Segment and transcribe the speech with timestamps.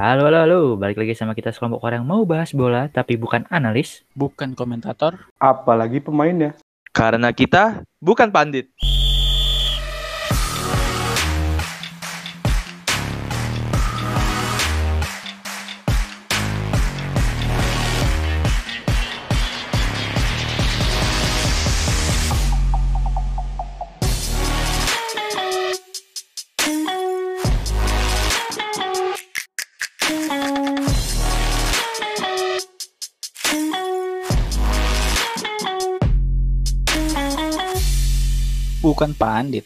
[0.00, 0.60] Halo, halo, halo.
[0.80, 4.00] Balik lagi sama kita sekelompok orang yang mau bahas bola, tapi bukan analis.
[4.16, 5.28] bukan komentator.
[5.36, 6.56] Apalagi pemainnya.
[6.88, 8.72] Karena kita bukan pandit.
[39.00, 39.64] Bukan pandit.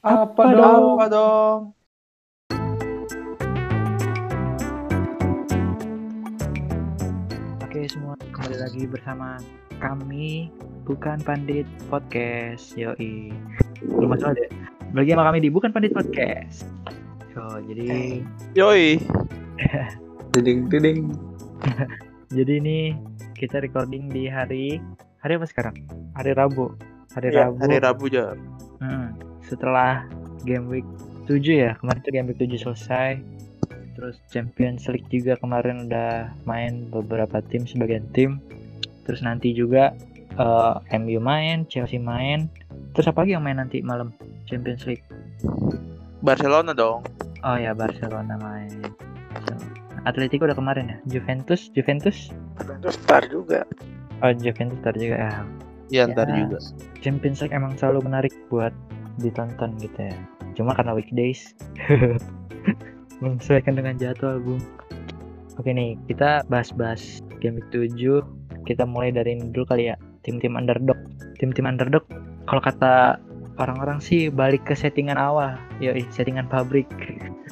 [0.00, 0.96] Apa, dong?
[0.96, 1.58] Apa dong?
[7.60, 9.36] Oke semua, kembali lagi bersama
[9.84, 10.48] kami
[10.88, 12.72] bukan pandit podcast.
[12.72, 13.36] Yoi.
[13.84, 14.48] Belum masalah deh.
[14.96, 16.64] Bagi sama kami di bukan pandit podcast.
[17.36, 18.24] So, jadi
[18.56, 18.96] Yoi.
[20.32, 21.12] Diding, diding.
[22.32, 22.96] jadi ini
[23.36, 24.80] kita recording di hari
[25.20, 25.84] hari apa sekarang?
[26.16, 26.72] Hari Rabu.
[27.14, 27.60] Hari Ya, Rabu.
[27.62, 28.32] hari Rabu ya.
[28.82, 30.06] Hmm, setelah
[30.42, 30.88] game week
[31.26, 33.10] 7 ya, kemarin tuh game week 7 selesai.
[33.94, 38.42] Terus Champions League juga kemarin udah main beberapa tim sebagian tim.
[39.06, 39.94] Terus nanti juga
[40.34, 42.50] eh, MU main, Chelsea main.
[42.92, 44.10] Terus apa lagi yang main nanti malam
[44.50, 45.06] Champions League?
[46.20, 47.06] Barcelona dong.
[47.44, 48.72] Oh ya Barcelona main.
[49.46, 49.54] So,
[50.04, 50.96] Atletico udah kemarin ya.
[51.08, 52.32] Juventus, Juventus.
[52.60, 53.64] Juventus star juga.
[54.24, 55.32] Oh Juventus ntar juga ya.
[56.02, 56.42] Ntar Ya.
[56.42, 56.58] juga.
[56.98, 58.74] Champions League emang selalu menarik buat
[59.22, 60.16] ditonton gitu ya.
[60.58, 61.54] Cuma karena weekdays
[63.22, 64.62] menyesuaikan dengan jadwal, Bung.
[65.54, 68.26] Oke nih, kita bahas-bahas game week 7.
[68.66, 69.96] Kita mulai dari ini dulu kali ya.
[70.26, 70.98] Tim-tim underdog.
[71.38, 72.02] Tim-tim underdog
[72.50, 73.22] kalau kata
[73.60, 75.54] orang-orang sih balik ke settingan awal.
[75.78, 76.90] Yoi, settingan pabrik.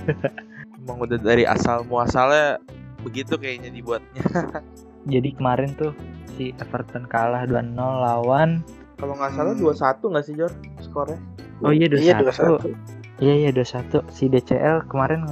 [0.83, 2.59] Emang udah dari asal muasalnya
[3.07, 4.23] begitu kayaknya dibuatnya.
[5.13, 5.95] Jadi kemarin tuh
[6.43, 8.67] si Everton kalah 2-0 lawan
[8.98, 9.62] Kalau nggak salah Hmm.
[9.62, 11.19] 2-1 nggak sih Jor skornya?
[11.63, 12.03] Oh iya 2-1.
[12.03, 13.23] Iya 21.
[13.23, 14.03] Iya iya 2-1.
[14.11, 15.23] Si DCL kemarin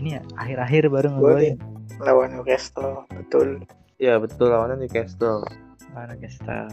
[0.00, 1.56] ini ya akhir-akhir baru ngegolin.
[2.02, 3.62] lawan Newcastle betul
[3.96, 5.44] Iya betul lawannya Newcastle.
[5.92, 6.68] Lawan Newcastle.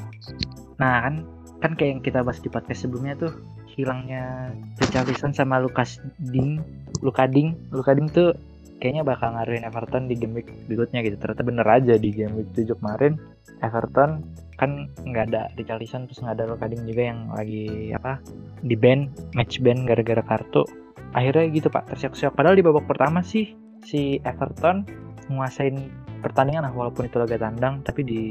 [0.79, 1.15] Nah kan
[1.61, 3.31] kan kayak yang kita bahas di podcast sebelumnya tuh
[3.71, 6.01] hilangnya Richarlison sama Lukas
[6.33, 6.59] Ding,
[6.99, 8.35] Luka Ding, Luka Ding tuh
[8.81, 11.15] kayaknya bakal ngaruhin Everton di game week berikutnya gitu.
[11.21, 13.13] Ternyata bener aja di game week 7 kemarin
[13.61, 14.25] Everton
[14.57, 18.17] kan nggak ada Richarlison terus nggak ada Luka Ding juga yang lagi apa
[18.65, 20.65] di ban match ban gara-gara kartu.
[21.13, 22.33] Akhirnya gitu pak tersiok-siok.
[22.33, 23.53] Padahal di babak pertama sih
[23.85, 24.83] si Everton
[25.29, 25.77] nguasain
[26.25, 28.21] pertandingan lah walaupun itu laga tandang tapi di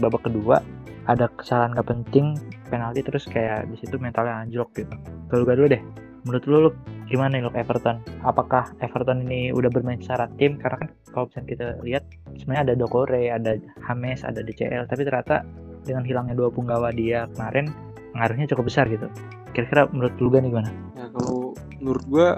[0.00, 0.60] babak kedua
[1.08, 2.36] ada kesalahan gak penting
[2.68, 4.94] penalti terus kayak di situ mentalnya anjlok gitu.
[5.32, 5.82] Kalau gue dulu deh,
[6.22, 6.70] menurut lu, lu
[7.10, 7.98] gimana nih lu Everton?
[8.22, 10.56] Apakah Everton ini udah bermain secara tim?
[10.62, 12.04] Karena kan kalau misalnya kita lihat
[12.38, 15.42] sebenarnya ada Dokore, ada Hames, ada DCL, tapi ternyata
[15.82, 17.74] dengan hilangnya dua punggawa dia kemarin
[18.14, 19.10] ngaruhnya cukup besar gitu.
[19.50, 20.70] Kira-kira menurut lu nih gimana?
[20.94, 22.28] Ya kalau menurut gua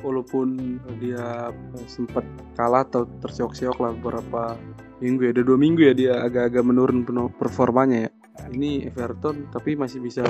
[0.00, 1.52] walaupun dia
[1.86, 2.24] sempat
[2.56, 4.56] kalah atau tersiok-siok lah beberapa
[4.98, 7.04] minggu ya, ada dua minggu ya dia agak-agak menurun
[7.36, 8.10] performanya ya.
[8.50, 10.24] Ini Everton tapi masih bisa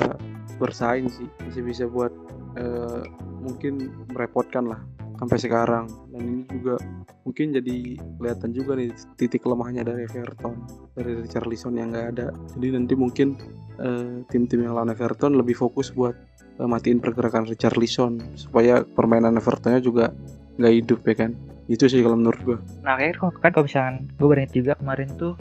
[0.61, 2.13] bersaing sih, masih bisa buat
[2.59, 3.03] eh,
[3.41, 4.81] mungkin merepotkan lah
[5.17, 5.85] sampai sekarang.
[6.13, 6.77] Dan ini juga
[7.23, 10.59] mungkin jadi kelihatan juga nih titik lemahnya dari Everton
[10.93, 12.27] dari Richarlison yang nggak ada.
[12.53, 13.39] Jadi nanti mungkin
[13.79, 16.13] eh, tim-tim yang lawan Everton lebih fokus buat
[16.59, 20.13] eh, matiin pergerakan Richarlison supaya permainan Evertonnya juga
[20.57, 21.31] nggak hidup ya kan
[21.71, 25.09] itu sih kalau menurut gua Nah kayak kok kan kalau misalkan gue inget juga kemarin
[25.15, 25.33] tuh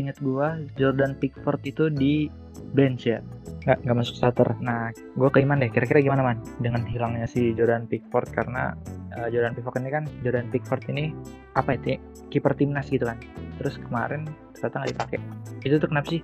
[0.00, 0.48] inget gue
[0.80, 2.26] Jordan Pickford itu di
[2.72, 3.20] bench ya
[3.60, 4.56] nggak nggak masuk starter.
[4.64, 8.72] Nah gue ke Iman deh kira-kira gimana man dengan hilangnya si Jordan Pickford karena
[9.16, 11.12] eh, Jordan Pickford ini kan Jordan Pickford ini
[11.52, 11.98] apa itu ya,
[12.32, 13.20] kiper timnas gitu kan.
[13.60, 14.24] Terus kemarin
[14.56, 15.18] ternyata nggak dipakai.
[15.60, 16.22] Itu tuh kenapa sih?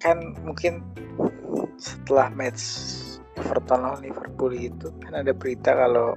[0.00, 0.16] kan
[0.48, 0.80] mungkin
[1.76, 2.64] setelah match
[3.36, 6.16] Everton lawan Liverpool itu kan ada berita kalau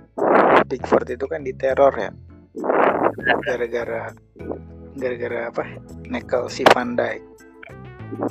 [0.71, 2.11] Pickford itu kan diteror ya
[3.43, 4.15] gara-gara
[4.97, 5.63] gara-gara apa
[6.07, 7.21] nekel si Van Dijk.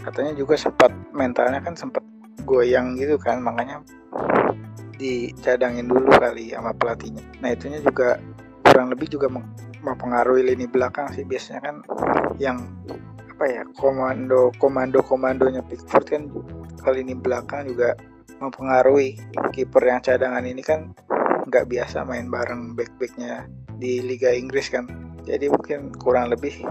[0.02, 2.06] Katanya juga sempat mentalnya kan sempat
[2.46, 3.82] goyang gitu kan makanya
[4.98, 7.22] dicadangin dulu kali sama pelatihnya.
[7.42, 8.18] Nah itunya juga
[8.62, 9.26] kurang lebih juga
[9.82, 11.26] mempengaruhi lini belakang sih.
[11.26, 11.76] Biasanya kan
[12.38, 12.62] yang
[13.32, 16.22] apa ya komando komando komandonya Pickford kan
[16.78, 17.98] kali ini belakang juga
[18.38, 19.18] mempengaruhi.
[19.50, 20.94] Kiper yang cadangan ini kan
[21.50, 23.50] nggak biasa main bareng back backnya
[23.82, 24.86] di Liga Inggris kan
[25.28, 26.62] jadi mungkin kurang lebih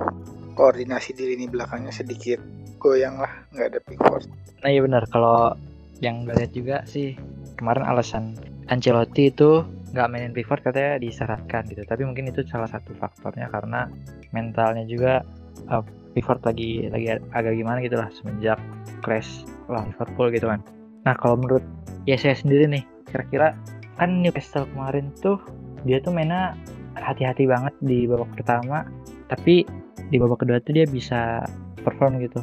[0.55, 2.39] koordinasi di lini belakangnya sedikit
[2.81, 4.27] goyang lah nggak ada Pickford
[4.61, 5.03] Nah iya benar.
[5.09, 5.57] Kalau
[6.01, 7.17] yang gue lihat juga sih
[7.57, 8.37] kemarin alasan
[8.69, 11.83] Ancelotti itu nggak mainin Pickford katanya disyaratkan gitu.
[11.83, 13.89] Tapi mungkin itu salah satu faktornya karena
[14.31, 15.25] mentalnya juga
[15.67, 15.83] uh,
[16.13, 18.57] Pickford lagi lagi agak gimana gitu lah semenjak
[19.03, 20.61] crash lawan Liverpool gitu kan.
[21.03, 21.65] Nah kalau menurut
[22.05, 23.57] ya saya sendiri nih kira-kira
[23.99, 25.41] kan Newcastle kemarin tuh
[25.83, 26.53] dia tuh mainnya
[26.97, 28.87] hati-hati banget di babak pertama.
[29.27, 29.63] Tapi
[30.11, 31.45] di babak kedua tuh dia bisa
[31.81, 32.41] perform gitu.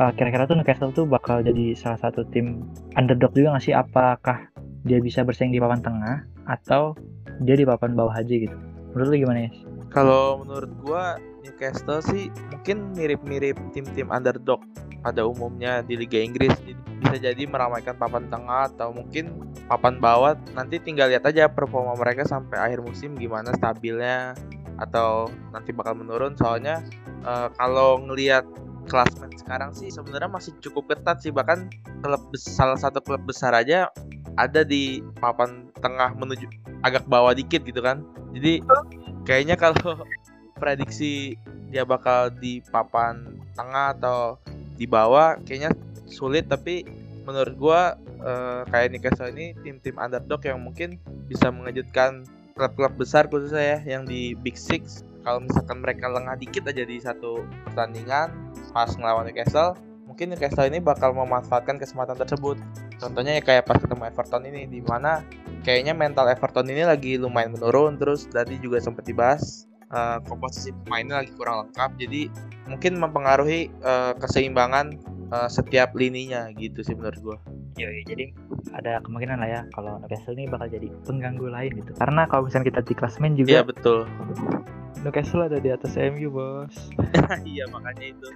[0.00, 2.64] Uh, kira-kira tuh Newcastle tuh bakal jadi salah satu tim
[2.96, 3.74] underdog juga nggak sih?
[3.76, 4.48] Apakah
[4.88, 6.96] dia bisa bersaing di papan tengah atau
[7.44, 8.56] dia di papan bawah aja gitu?
[8.94, 9.50] Menurut lu gimana ya
[9.90, 14.62] Kalau menurut gua Newcastle sih mungkin mirip-mirip tim-tim underdog
[15.00, 16.52] pada umumnya di Liga Inggris.
[16.60, 19.32] Jadi bisa jadi meramaikan papan tengah atau mungkin
[19.66, 20.36] papan bawah.
[20.52, 24.36] Nanti tinggal lihat aja performa mereka sampai akhir musim gimana stabilnya
[24.80, 26.36] atau nanti bakal menurun.
[26.36, 26.84] Soalnya
[27.24, 28.44] eh, kalau ngelihat
[28.88, 31.70] klasmen sekarang sih sebenarnya masih cukup ketat sih bahkan
[32.02, 33.86] klub salah satu klub besar aja
[34.34, 36.48] ada di papan tengah menuju
[36.82, 38.02] agak bawah dikit gitu kan.
[38.32, 38.64] Jadi
[39.28, 39.76] kayaknya kalau
[40.60, 41.36] prediksi
[41.70, 44.36] dia bakal di papan tengah atau
[44.80, 45.76] di bawah kayaknya
[46.08, 46.88] sulit tapi
[47.28, 47.80] menurut gua
[48.24, 50.96] eh, kayak Newcastle ini tim-tim underdog yang mungkin
[51.28, 52.24] bisa mengejutkan
[52.56, 55.04] klub-klub besar khususnya ya yang di Big Six.
[55.20, 58.32] Kalau misalkan mereka lengah dikit aja di satu pertandingan
[58.72, 59.76] pas ngelawan Newcastle
[60.08, 62.58] mungkin Newcastle ini bakal memanfaatkan kesempatan tersebut.
[62.98, 65.22] Contohnya ya kayak pas ketemu Everton ini di mana
[65.62, 71.22] kayaknya mental Everton ini lagi lumayan menurun terus tadi juga sempat dibahas eh, komposisi pemainnya
[71.22, 72.22] lagi kurang lengkap jadi
[72.70, 74.86] mungkin mempengaruhi eh, keseimbangan
[75.30, 77.38] eh, setiap lininya gitu sih menurut gua.
[77.78, 78.34] Yoi, jadi
[78.74, 82.66] ada kemungkinan lah ya kalau Newcastle ini bakal jadi pengganggu lain gitu karena kalau misalnya
[82.74, 83.98] kita di klasmen Iya juga betul.
[85.00, 86.74] Newcastle ada di atas MU bos
[87.48, 88.28] iya makanya itu.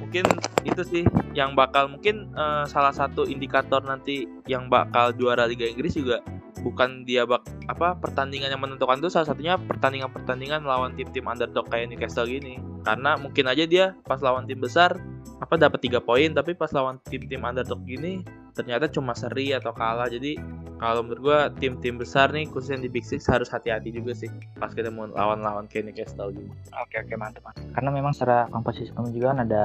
[0.00, 0.24] Mungkin
[0.66, 1.04] itu sih
[1.36, 6.24] yang bakal mungkin eh, salah satu indikator nanti yang bakal juara Liga Inggris juga
[6.60, 11.90] bukan dia bak apa pertandingan yang menentukan itu salah satunya pertandingan-pertandingan melawan tim-tim underdog kayak
[11.90, 12.60] Newcastle gini.
[12.84, 14.96] Karena mungkin aja dia pas lawan tim besar
[15.40, 18.20] apa dapat tiga poin tapi pas lawan tim-tim underdog gini
[18.52, 20.08] ternyata cuma seri atau kalah.
[20.08, 20.36] Jadi
[20.80, 24.72] kalau menurut gua tim-tim besar nih khususnya di Big Six harus hati-hati juga sih pas
[24.72, 26.48] kita mau lawan-lawan kayak Newcastle gitu.
[26.72, 27.52] oke oke mantap.
[27.76, 29.62] karena memang secara komposisi pemain juga kan ada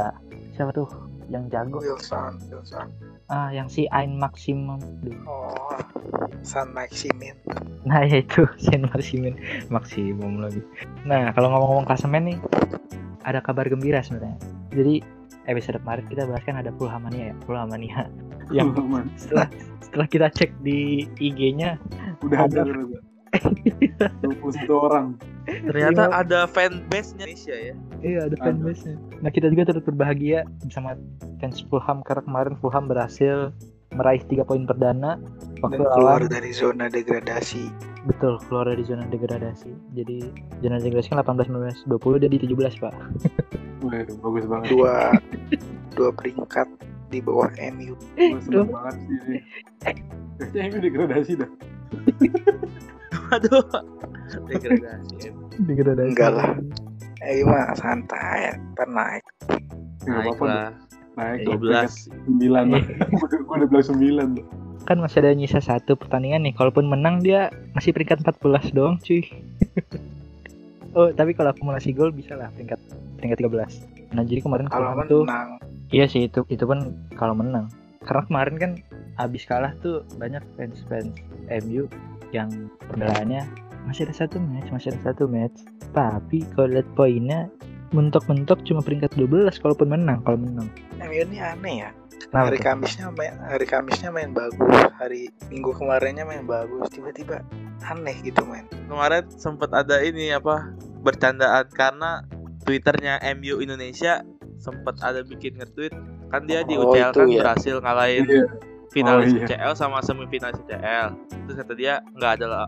[0.52, 1.82] siapa tuh yang jago.
[1.82, 2.88] Wilson Wilson.
[3.30, 4.78] Ah yang si Ain Maximum.
[5.02, 5.18] Duh.
[5.26, 5.80] oh
[6.46, 7.34] San Maximin.
[7.86, 9.38] Nah ya itu Saint Maximin.
[9.74, 10.62] Maximum lagi.
[11.04, 12.38] Nah kalau ngomong-ngomong klasemen nih
[13.26, 14.38] ada kabar gembira sebenarnya.
[14.74, 15.02] Jadi
[15.50, 18.10] episode kemarin kita bahas kan ada Pulhamania ya Pulhamania
[18.54, 18.74] yang
[19.18, 19.50] setelah
[19.82, 21.82] setelah kita cek di IG-nya
[22.22, 23.15] udah ada Ada.
[23.42, 24.06] Ternyata.
[24.24, 25.06] 21 orang.
[25.46, 27.76] Ternyata ada fanbase-nya Indonesia ya.
[28.02, 28.96] Iya ada fanbase-nya.
[29.22, 30.98] Nah kita juga turut berbahagia bersama
[31.40, 33.52] fans Fulham karena kemarin Fulham berhasil
[33.96, 35.16] meraih tiga poin perdana
[35.64, 37.72] waktu dan keluar lawan dari zona degradasi
[38.06, 39.72] betul keluar dari zona degradasi.
[39.98, 40.30] Jadi
[40.62, 42.94] zona degradasi kan 18, 19, 20 dia di 17 pak.
[43.82, 44.68] Wih, bagus banget.
[44.72, 44.94] dua
[45.98, 46.68] dua peringkat
[47.10, 49.40] di bawah MU seneng banget sih.
[50.52, 51.52] Kayaknya ini degradasi dah.
[53.34, 53.66] Aduh.
[54.50, 55.34] Degradasi.
[55.66, 56.10] Degradasi.
[56.14, 56.52] Enggak lah.
[57.26, 59.26] MU mah santai ntar naik
[60.06, 60.70] Naik lah.
[61.18, 61.90] Naik lah.
[61.90, 62.38] 12.
[62.38, 62.84] 9 lah.
[63.10, 64.46] Gue udah bilang 9 loh.
[64.86, 66.54] Kan masih ada nyisa satu pertandingan nih.
[66.54, 69.26] Kalaupun menang dia masih peringkat 14 doang cuy.
[70.98, 72.78] oh tapi kalau akumulasi gol bisa lah peringkat
[73.18, 74.14] peringkat 13.
[74.14, 75.50] Nah jadi kemarin kalau Fulham tuh menang
[75.94, 77.70] Iya sih itu itu pun kalau menang.
[78.06, 78.72] Karena kemarin kan
[79.18, 81.16] abis kalah tuh banyak fans fans
[81.64, 81.88] MU
[82.32, 82.50] yang
[82.90, 83.48] pembelaannya
[83.86, 85.62] masih ada satu match, masih ada satu match.
[85.94, 87.48] Tapi kalau lihat poinnya
[87.94, 90.68] mentok-mentok cuma peringkat 12 kalaupun menang, kalau menang.
[91.00, 91.90] MU ini aneh ya
[92.28, 92.66] Kenapa hari tuh?
[92.66, 97.44] Kamisnya main hari Kamisnya main bagus hari Minggu kemarinnya main bagus tiba-tiba
[97.84, 100.72] aneh gitu main Kemarin sempat ada ini apa
[101.04, 102.24] bercandaan karena
[102.64, 104.24] Twitternya MU Indonesia
[104.58, 105.94] sempat ada bikin nge-tweet
[106.32, 107.44] kan dia di Oh, UCL kan ya.
[107.46, 108.44] berhasil ngalahin Iya.
[108.96, 109.46] Finalis Oh, iya.
[109.52, 111.08] UCL sama semifinalis UCL.
[111.28, 112.66] Terus kata dia nggak ada lah,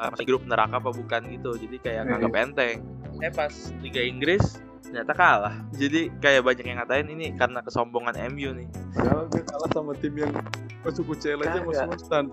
[0.00, 1.50] masih grup neraka apa bukan gitu.
[1.60, 2.76] Jadi kayak Iya, nganggap enteng.
[3.20, 3.52] Eh pas
[3.84, 5.54] Liga Inggris ternyata kalah.
[5.76, 8.68] Jadi kayak banyak yang ngatain ini karena kesombongan MU nih.
[8.96, 10.32] Padahal dia kalah sama tim yang
[10.80, 12.32] masuk UCL aja masuk stand.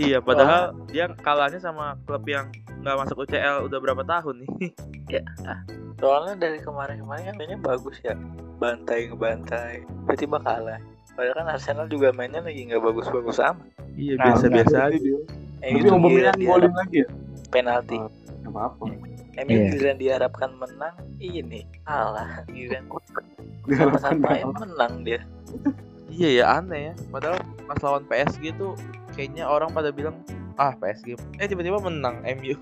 [0.00, 2.48] Iya, padahal dia kalahnya sama klub yang
[2.80, 4.50] nggak masuk UCL udah berapa tahun nih.
[6.02, 8.18] soalnya dari kemarin-kemarin kan mainnya bagus ya
[8.58, 14.24] bantai ngebantai tiba-tiba kalah padahal kan Arsenal juga mainnya lagi nggak bagus-bagus amat iya, Nah,
[14.30, 14.98] biasa-biasa Jadi aja.
[14.98, 15.18] dia.
[15.62, 17.08] MU Tapi giliran golin lagi ya?
[17.48, 18.08] penalti Oh.
[18.42, 18.84] Gak apa-apa.
[19.38, 19.64] MU Iya.
[19.70, 22.84] giliran diharapkan menang ini kalah giliran
[23.96, 24.56] sampai kalah.
[24.58, 25.20] menang dia
[26.08, 26.94] Iya ya aneh ya.
[27.08, 28.76] Padahal pas lawan PSG tuh
[29.12, 30.16] kayaknya orang pada bilang
[30.54, 32.56] ah PSG eh tiba-tiba menang MU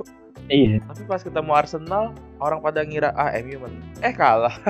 [0.47, 0.78] Iya.
[0.85, 4.54] tapi pas ketemu Arsenal orang pada ngira ah MU menang eh kalah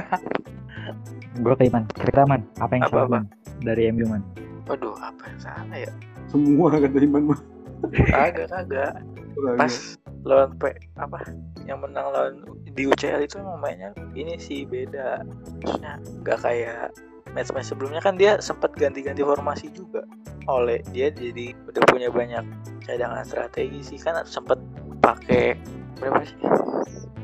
[1.37, 1.87] Gue ke Iman.
[1.95, 2.43] Cerita man.
[2.59, 3.13] Apa yang Apa, salah apa?
[3.15, 3.25] Man?
[3.61, 4.23] Dari MU man?
[4.69, 5.93] Waduh, apa yang salah ya?
[6.31, 7.41] Semua kata Iman mah.
[8.07, 9.03] Kagak, kagak.
[9.57, 9.75] Pas
[10.23, 10.69] lawan P
[11.01, 11.19] apa
[11.65, 12.35] yang menang lawan
[12.77, 15.25] di UCL itu emang mainnya ini sih beda.
[15.65, 16.93] Maksudnya nggak kayak
[17.33, 20.05] match-match sebelumnya kan dia sempat ganti-ganti formasi juga.
[20.47, 22.45] Oleh dia jadi udah punya banyak
[22.85, 24.61] cadangan strategi sih kan sempat
[25.01, 25.57] pakai
[25.99, 26.39] berapa sih?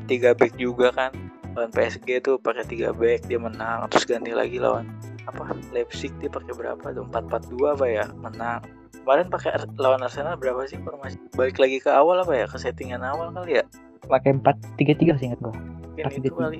[0.07, 1.11] Tiga back juga kan
[1.53, 4.85] lawan PSG tuh pakai tiga back dia menang terus ganti lagi lawan
[5.27, 7.05] apa Leipzig dia pakai berapa tuh?
[7.11, 8.05] 4-4-2 apa ya?
[8.23, 8.63] Menang.
[9.03, 12.45] Kemarin pakai lawan Arsenal berapa sih formasi balik lagi ke awal apa ya?
[12.47, 13.63] Ke settingan awal kali ya?
[14.07, 15.55] Pakai empat tiga tiga sih ingat gue.
[15.97, 16.59] mungkin itu kali.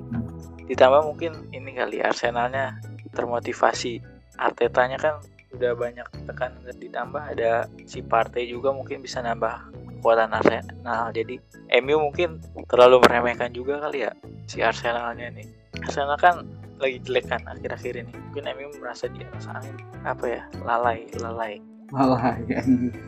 [0.67, 2.79] Ditambah mungkin ini kali Arsenalnya
[3.15, 4.03] termotivasi.
[4.37, 5.15] Artetanya kan
[5.55, 11.09] udah banyak tekanan dan ditambah ada si Partey juga mungkin bisa nambah kekuatan Arsenal.
[11.15, 11.39] Jadi
[11.83, 14.11] MU mungkin terlalu meremehkan juga kali ya
[14.47, 15.47] si Arsenalnya nih
[15.83, 20.41] Arsenal kan lagi jelek kan akhir-akhir ini mungkin MU merasa dia rasa angin apa ya
[20.63, 21.57] lalai lalai
[21.87, 22.59] Malah ya.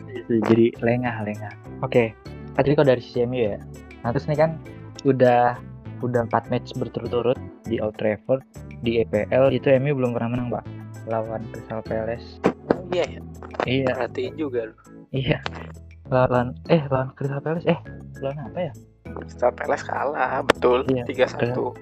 [0.08, 1.52] Itu jadi lengah lengah.
[1.84, 2.16] Oke.
[2.56, 3.60] Tadi kalau dari sisi MU ya.
[4.08, 4.56] Nah terus nih kan
[5.04, 5.60] udah
[6.00, 7.36] udah empat match berturut-turut
[7.68, 8.40] di Old Trafford
[8.80, 10.64] di EPL itu MU belum pernah menang pak
[11.12, 12.40] lawan Crystal Palace.
[12.72, 13.22] oh iya ya
[13.68, 14.76] Iya perhatiin juga lu
[15.12, 15.44] iya.
[16.08, 17.80] Lawan eh lawan Crystal Palace eh
[18.24, 18.74] lawan apa ya?
[19.12, 21.76] Crystal Palace kalah betul Iya, tiga satu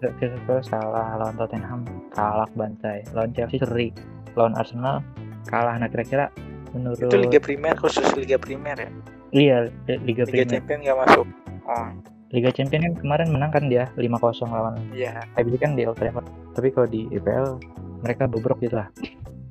[0.00, 1.84] Palace kalah lawan Tottenham
[2.16, 3.04] kalah bantai.
[3.12, 3.92] Lawan Chelsea seri
[4.32, 5.04] lawan Arsenal
[5.44, 5.76] kalah.
[5.76, 6.32] Nah kira-kira
[6.72, 8.90] menurut itu Liga Primer khusus Liga Primer ya?
[9.30, 11.26] Iya Liga Liga Premier Champion nggak masuk.
[11.68, 11.88] Oh.
[12.30, 15.20] Liga Champion kan kemarin menang kan dia 5-0 lawan iya.
[15.36, 16.26] Leipzig kan di Old Trafford.
[16.56, 17.60] Tapi kalau di EPL
[18.00, 18.88] mereka bobrok gitu lah.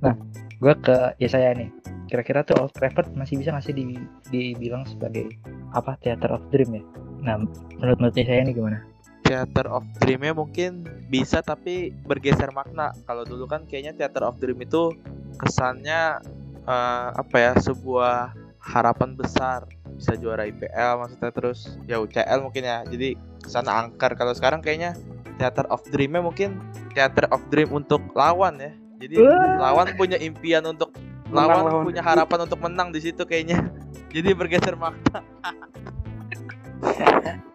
[0.01, 0.15] Nah
[0.57, 1.69] gue ke ya saya nih.
[2.09, 3.93] Kira-kira tuh Old Trafford masih bisa nggak sih di,
[4.33, 5.29] dibilang sebagai
[5.77, 6.83] apa theater of dream ya?
[7.21, 7.45] Nah
[7.77, 8.81] menurut menurut saya ini gimana
[9.29, 12.97] Theater of Dream-nya mungkin bisa tapi bergeser makna.
[13.05, 14.89] Kalau dulu kan kayaknya Theater of Dream itu
[15.37, 16.17] kesannya
[16.65, 22.81] eh, apa ya sebuah harapan besar bisa juara IPL maksudnya terus ya UCL mungkin ya.
[22.89, 24.17] Jadi ke sana angker.
[24.17, 24.97] Kalau sekarang kayaknya
[25.37, 26.57] Theater of Dream-nya mungkin
[26.97, 28.73] Theater of Dream untuk lawan ya.
[28.99, 29.15] Jadi
[29.61, 30.89] lawan punya impian untuk
[31.29, 31.83] Menang lawan lawan.
[31.85, 33.61] punya harapan untuk menang di situ kayaknya.
[34.17, 35.21] Jadi bergeser makna.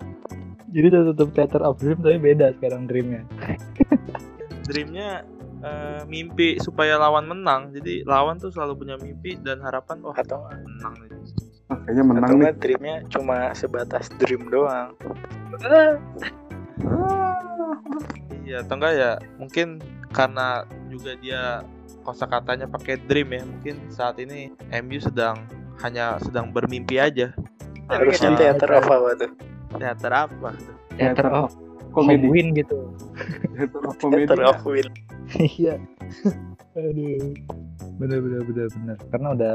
[0.75, 3.23] jadi tetap theater of dream tapi beda sekarang dreamnya.
[4.67, 5.23] Dreamnya
[5.63, 7.71] eh, mimpi supaya lawan menang.
[7.71, 11.11] Jadi lawan tuh selalu punya mimpi dan harapan wah atau menang nih.
[11.71, 12.55] Ah, kayaknya menang atau nih.
[12.59, 14.99] dreamnya cuma sebatas dream doang.
[18.43, 19.79] Iya atau enggak ya mungkin
[20.11, 21.63] karena juga dia
[22.03, 24.53] kosakatanya pakai dream ya mungkin saat ini
[24.83, 25.47] MU sedang
[25.87, 27.31] hanya sedang bermimpi aja.
[27.87, 30.51] Harusnya teater apa tuh teater apa?
[30.55, 30.77] Tuh?
[30.99, 31.51] theater of
[31.91, 32.27] komedi.
[32.31, 32.95] win gitu.
[33.55, 34.27] Theater of komedi.
[34.27, 34.91] teater of will
[35.59, 35.81] iya.
[36.79, 37.35] Aduh.
[37.95, 38.97] Bener bener bener bener.
[39.15, 39.55] Karena udah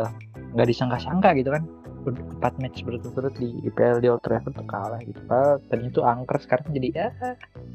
[0.56, 1.64] nggak disangka-sangka gitu kan.
[2.08, 5.20] Empat match berturut-turut di IPL di Old Trafford tuh kalah gitu.
[5.28, 7.08] Padahal tadinya tuh angker sekarang jadi ya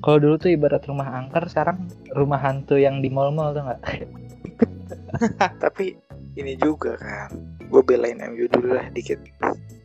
[0.01, 1.85] kalau dulu tuh ibarat rumah angker sekarang
[2.17, 3.81] rumah hantu yang di mall-mall tuh nggak
[5.65, 5.95] tapi
[6.35, 7.31] ini juga kan
[7.65, 9.19] gue belain MU dulu lah dikit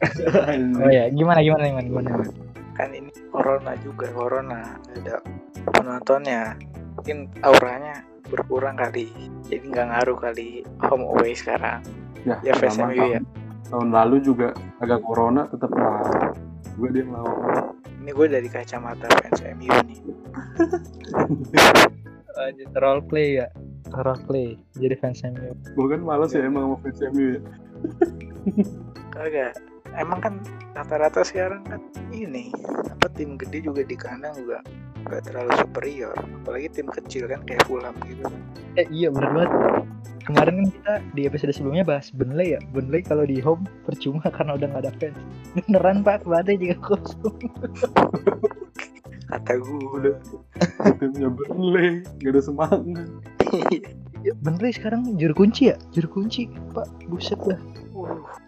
[0.84, 2.10] oh ya gimana gimana gimana gimana,
[2.78, 4.62] kan ini corona juga corona
[4.96, 5.16] ada
[5.76, 6.56] penontonnya
[6.98, 9.10] mungkin auranya berkurang kali
[9.50, 11.82] jadi nggak ngaruh kali home away sekarang
[12.28, 13.20] Ya, Ya, sama MU ya.
[13.72, 14.52] tahun, lalu juga
[14.84, 16.36] agak corona tetap lawan.
[16.76, 17.72] Juga dia ngelawan.
[18.00, 20.00] ini gue dari kacamata fans MU nih
[22.40, 23.48] Lanjut role play ya?
[23.92, 24.48] Role play
[24.80, 27.42] jadi fans MU Gue kan males ya emang sama fans MU ya.
[29.12, 29.54] kagak.
[29.98, 30.34] Emang kan
[30.78, 31.82] rata-rata sekarang kan
[32.16, 32.54] ini
[32.88, 34.64] apa tim gede juga di kandang juga
[35.10, 36.16] nggak terlalu superior.
[36.16, 38.24] Apalagi tim kecil kan kayak Fulham gitu.
[38.24, 38.40] Kan
[38.80, 39.52] eh iya bener banget.
[40.30, 42.62] Kemarin kan kita di episode sebelumnya bahas Burnley ya.
[42.70, 45.20] Burnley kalau di home percuma karena udah nggak ada fans.
[45.58, 46.24] Beneran pak?
[46.24, 47.38] Kemarin juga kosong
[49.30, 50.12] kata gue
[50.98, 52.82] Timnya Burnley, gak ada semangat.
[54.20, 57.56] Ya, Burnley sekarang juru kunci ya juru kunci pak buset dah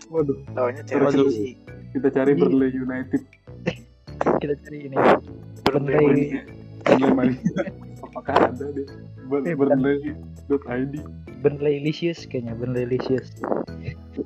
[0.07, 1.31] Waduh, lawannya Waduh.
[1.31, 1.55] Chelsea
[1.91, 2.35] kita cari.
[2.35, 3.21] Burnley United.
[4.37, 4.95] kita cari ini
[5.63, 6.27] Burnley Burnley.
[6.83, 7.39] Burnley Mania.
[8.01, 8.83] Apakah ada deh?
[9.25, 9.79] Bur- Eh, bukan.
[9.79, 10.93] Burnley.id.
[11.39, 13.31] Burnley Licious kayaknya Burnley Licious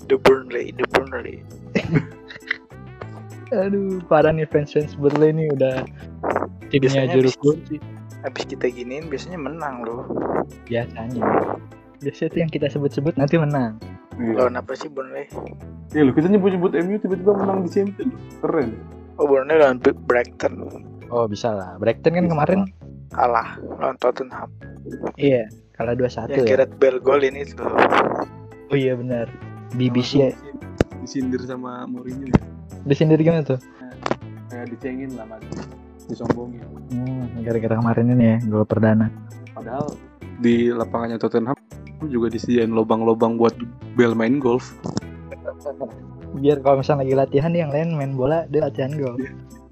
[0.10, 1.40] The Burnley The Burnley
[3.56, 5.86] aduh parah nih fans fans Burnley nih udah
[6.78, 7.76] timnya Biasanya juru kunci
[8.26, 10.04] habis kita giniin biasanya menang loh
[10.66, 11.22] biasanya
[12.02, 13.78] biasanya tuh yang kita sebut-sebut nanti menang
[14.16, 14.48] Iya.
[14.48, 15.28] Lawan apa sih Burnley?
[15.92, 18.16] Ya lo kita nyebut-nyebut MU tiba-tiba menang di Champions.
[18.40, 18.72] Keren.
[19.20, 19.76] Oh Burnley lawan
[20.08, 20.72] Brighton
[21.12, 21.76] Oh bisa lah.
[21.76, 22.32] Brighton kan Bisa.
[22.32, 22.60] kemarin
[23.12, 24.48] kalah lawan Tottenham.
[25.20, 26.48] iya kalah 2-1 Yang ya.
[26.48, 27.68] Gareth Bale gol ini tuh.
[28.72, 29.28] Oh iya benar.
[29.76, 30.32] BBC ya.
[31.04, 32.40] Disindir sama Mourinho ya.
[32.88, 33.60] Disindir gimana tuh?
[34.48, 35.44] Kayak dicengin lah mas.
[36.06, 36.62] Disombongin.
[36.94, 39.10] Hmm, gara-gara kemarin ini ya gol perdana.
[39.56, 39.90] Padahal
[40.40, 41.58] di lapangannya Tottenham
[42.06, 43.56] juga disediain lobang-lobang buat
[43.98, 44.76] Bell main golf.
[46.36, 49.16] Biar kalau misalnya lagi latihan yang lain main bola, dia latihan gol.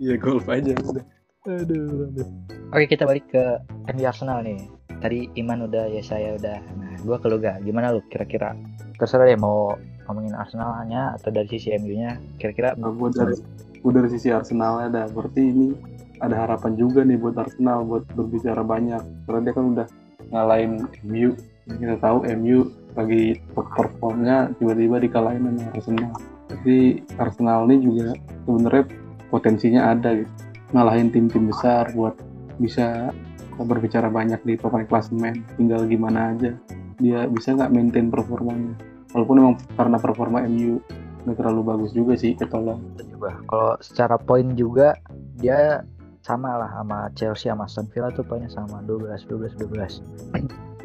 [0.01, 1.05] Iya golf aja udah.
[1.43, 2.27] Aduh, aduh.
[2.71, 3.43] Oke kita balik ke
[3.91, 4.63] MU Arsenal nih.
[5.03, 6.57] Tadi Iman udah, ya saya udah.
[6.79, 7.59] Nah, gua ke lu gak?
[7.67, 8.55] Gimana lu kira-kira?
[8.95, 9.75] Terserah deh mau
[10.07, 12.15] ngomongin Arsenalnya atau dari sisi MU-nya.
[12.39, 13.35] Kira-kira Nah, gue dari
[13.83, 15.03] gue dari sisi Arsenalnya ada.
[15.11, 15.75] Berarti ini
[16.23, 19.03] ada harapan juga nih buat Arsenal buat berbicara banyak.
[19.27, 19.87] Karena dia kan udah
[20.31, 21.35] ngalahin MU.
[21.63, 26.11] Kita tahu MU lagi performnya tiba-tiba dikalahin sama Arsenal.
[26.51, 26.79] Jadi
[27.19, 28.07] Arsenal ini juga
[28.47, 28.83] sebenarnya
[29.27, 30.31] potensinya ada gitu.
[30.73, 32.17] Ngalahin tim-tim besar buat
[32.57, 33.13] bisa
[33.59, 35.43] berbicara banyak di papan klasemen.
[35.59, 36.55] Tinggal gimana aja
[37.01, 38.73] dia bisa nggak maintain performanya.
[39.13, 40.81] Walaupun emang karena performa MU
[41.23, 42.83] nggak terlalu bagus juga sih ketolong.
[42.99, 44.99] juga kalau secara poin juga
[45.39, 45.87] dia
[46.23, 49.99] sama lah sama Chelsea sama Aston Villa tuh poinnya sama 12 12 12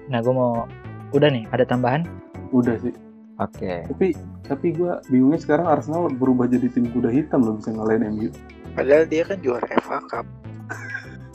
[0.08, 0.66] nah gue mau
[1.10, 2.02] udah nih ada tambahan
[2.48, 2.90] Udah sih.
[3.38, 4.06] oke Tapi
[4.42, 8.32] tapi gue bingungnya sekarang Arsenal berubah jadi tim kuda hitam loh bisa ngalahin MU.
[8.72, 10.24] Padahal dia kan juara FA Cup.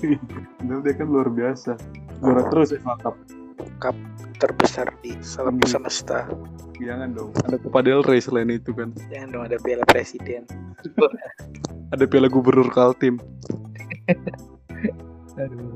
[0.57, 1.77] Padahal dia kan luar biasa.
[2.17, 3.15] Juara terus FA Cup.
[4.35, 5.69] terbesar di salam Hmm.
[5.69, 6.25] semesta.
[6.75, 7.29] Jangan dong.
[7.45, 8.89] Ada Copa del Rey selain itu kan.
[9.07, 10.43] Jangan dong ada piala presiden.
[11.93, 13.21] Ada Piala Gubernur Kaltim.
[15.41, 15.73] aduh.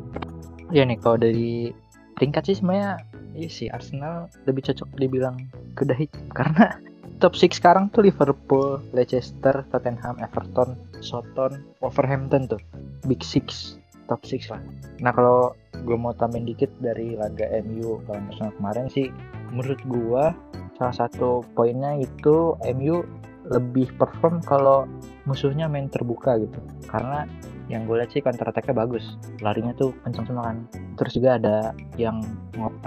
[0.74, 1.72] Ya nih kalau dari
[2.20, 3.00] tingkat sih sebenarnya
[3.38, 5.38] iya sih Arsenal lebih cocok dibilang
[5.78, 6.76] kuda hitam karena
[7.18, 12.62] top 6 sekarang tuh Liverpool, Leicester, Tottenham, Everton, Southampton, Wolverhampton tuh.
[13.06, 14.62] Big Six top 6 lah.
[15.02, 15.54] Nah kalau
[15.86, 19.08] gue mau tambahin dikit dari laga MU lawan Arsenal kemarin sih
[19.54, 20.24] menurut gue
[20.78, 23.02] salah satu poinnya itu MU
[23.48, 24.86] lebih perform kalau
[25.24, 26.60] musuhnya main terbuka gitu.
[26.92, 27.24] Karena
[27.68, 29.20] yang gue lihat sih counter attack-nya bagus.
[29.44, 30.58] Larinya tuh kencang semua kan.
[30.96, 31.58] Terus juga ada
[32.00, 32.24] yang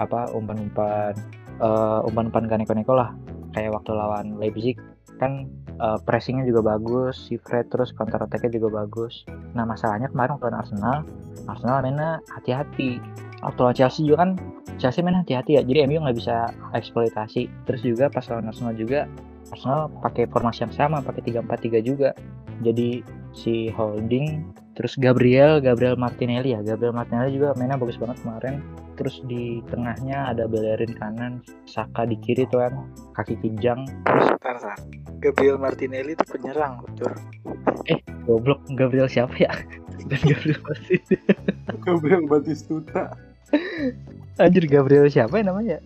[0.01, 1.13] apa umpan-umpan
[1.61, 3.13] eh, umpan-umpan gak neko-neko lah.
[3.53, 4.81] Kayak waktu lawan Leipzig
[5.21, 5.45] kan
[5.77, 9.23] eh, pressingnya juga bagus si Fred terus counter attack-nya juga bagus.
[9.53, 10.97] Nah masalahnya kemarin lawan Arsenal
[11.45, 12.97] Arsenal mainnya hati-hati.
[13.45, 14.31] Waktu lawan Chelsea juga kan
[14.81, 15.61] Chelsea main hati-hati ya.
[15.61, 17.45] Jadi MU nggak bisa eksploitasi.
[17.69, 19.05] Terus juga pas lawan Arsenal juga
[19.53, 22.09] Arsenal pakai formasi yang sama pakai 3-4-3 juga.
[22.61, 26.65] Jadi si Holding terus Gabriel Gabriel Martinelli ya.
[26.65, 28.65] Gabriel Martinelli juga mainnya bagus banget kemarin.
[28.97, 32.73] Terus di tengahnya ada Bellerin kanan Saka di kiri tuh kan
[33.13, 33.85] kaki kijang.
[34.09, 34.57] Terus Bentar.
[35.21, 37.13] Gabriel Martinelli itu penyerang, betul.
[38.25, 38.65] goblok.
[38.73, 39.53] Gabriel siapa ya?
[40.09, 41.17] Dan Gabriel Martinelli
[41.85, 43.13] Gabriel Batistuta.
[44.41, 45.77] anjir Gabriel siapa ya namanya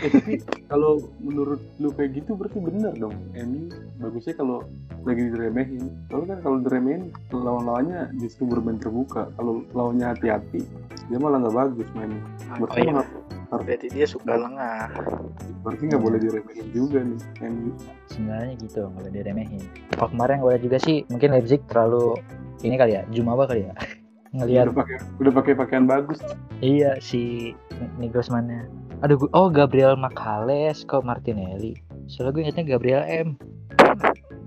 [0.00, 0.32] Eh, tapi
[0.66, 3.14] kalau menurut lu kayak gitu berarti bener dong.
[3.32, 3.68] MU
[3.98, 4.64] bagusnya kalau
[5.02, 5.92] lagi diremehin.
[6.08, 9.28] Kalau kan kalau diremehin lawan-lawannya justru bermain terbuka.
[9.34, 10.64] Kalau lawannya hati-hati
[11.04, 12.20] dia malah nggak bagus mainnya.
[12.50, 12.90] Oh, Berarti iya.
[12.90, 13.08] emang
[13.54, 14.88] Berarti dia suka lengah.
[15.62, 17.70] berarti nggak boleh diremehin juga nih MU.
[18.04, 22.20] sebenarnya gitu nggak boleh diremehin kalau kemarin gue juga sih mungkin Leipzig terlalu
[22.60, 23.72] ini kali ya Jumawa kali ya
[24.36, 26.18] ngelihat Udah pakai udah pakai pakaian bagus.
[26.58, 27.54] Iya si
[27.96, 28.66] Nigelsmannya.
[29.04, 31.76] Aduh, gu- oh Gabriel Magalhaes kok Martinelli.
[32.08, 33.28] Soalnya gue ingetnya Gabriel M.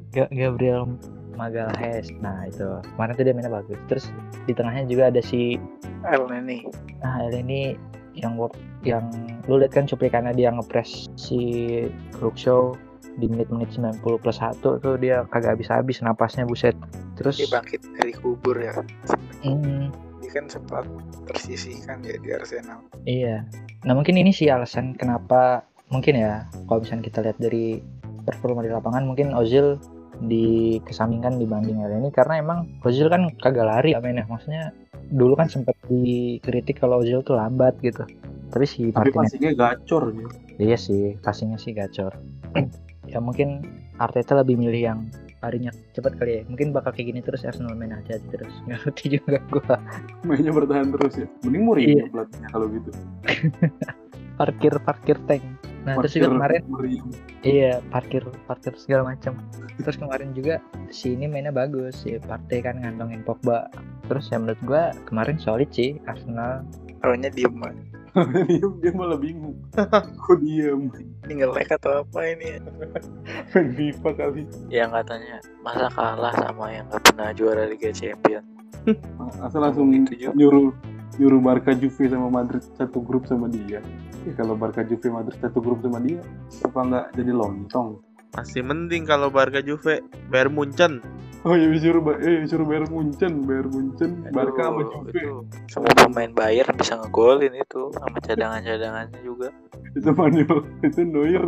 [0.09, 0.97] Ga- Gabriel
[1.37, 2.09] Magalhaes.
[2.17, 2.65] Nah itu
[2.97, 3.77] kemarin tuh dia mainnya bagus.
[3.85, 4.05] Terus
[4.49, 5.61] di tengahnya juga ada si
[6.03, 6.65] El Neni.
[6.97, 7.77] nah ini
[8.17, 8.33] yang
[8.81, 9.05] yang
[9.45, 11.37] lu lihat kan cuplikannya dia ngepres si
[12.17, 12.73] Luxo
[13.17, 16.73] di menit-menit 90 plus 1 tuh dia kagak habis-habis napasnya buset.
[17.13, 18.73] Terus Dia bangkit dari kubur ya.
[19.41, 19.93] hmm,
[20.27, 20.83] Dia kan sempat
[21.23, 22.83] tersisihkan ya di Arsenal.
[23.07, 23.47] Iya.
[23.87, 27.79] Nah mungkin ini sih alasan kenapa mungkin ya kalau misalnya kita lihat dari
[28.27, 29.79] performa di lapangan mungkin Ozil
[30.19, 34.75] dikesampingkan dibanding ini karena emang Ozil kan kagak lari ya mainnya maksudnya
[35.15, 38.03] dulu kan sempat dikritik kalau Ozil tuh lambat gitu
[38.51, 40.27] tapi si Tapi Martinez pastinya gacor dia.
[40.59, 42.11] iya sih passingnya sih gacor
[43.13, 43.63] ya mungkin
[44.01, 44.99] Arteta lebih milih yang
[45.37, 49.05] larinya cepat kali ya mungkin bakal kayak gini terus Arsenal main hati-hati terus nggak ngerti
[49.21, 49.75] juga gua
[50.25, 51.27] Mainnya bertahan terus ya.
[51.45, 52.03] Mending Mourinho Iya.
[52.09, 52.89] pelatihnya kalau gitu.
[54.39, 55.41] parkir parkir tank
[55.87, 57.05] nah terus juga Parkir kemarin Mourinho.
[57.47, 59.39] Iya, parkir parkir segala macam.
[59.79, 60.59] Terus kemarin juga
[60.91, 63.71] si ini mainnya bagus, si Partey kan ngantongin Pogba.
[64.11, 66.67] Terus ya menurut gua kemarin solid sih Arsenal.
[66.99, 67.55] Lawannya diem.
[68.49, 69.55] Diem dia malah bingung
[70.25, 70.89] kok diem
[71.27, 72.57] Ini nge-lag atau apa ini?
[73.53, 78.43] main FIFA kali Yang katanya masa kalah sama yang nggak pernah juara Liga Champion.
[79.45, 80.33] asal langsung Gitu juga.
[80.33, 80.69] nyuruh
[81.17, 83.81] nyuruh Barca Juve sama Madrid satu grup sama dia
[84.23, 86.21] ya, kalau Barca Juve Madrid satu grup sama dia
[86.61, 87.99] apa nggak jadi lontong
[88.33, 90.99] Masih mending kalau Barca Juve Bayern Munchen.
[91.43, 95.31] oh ya disuruh Ba- eh disuruh Bayern Munchen Bayern Munchen Barca sama Juve itu
[95.69, 99.47] Semua pemain Bayern bisa ngegolin itu sama cadangan-cadangannya juga.
[99.93, 101.45] itu Manuel itu Neuer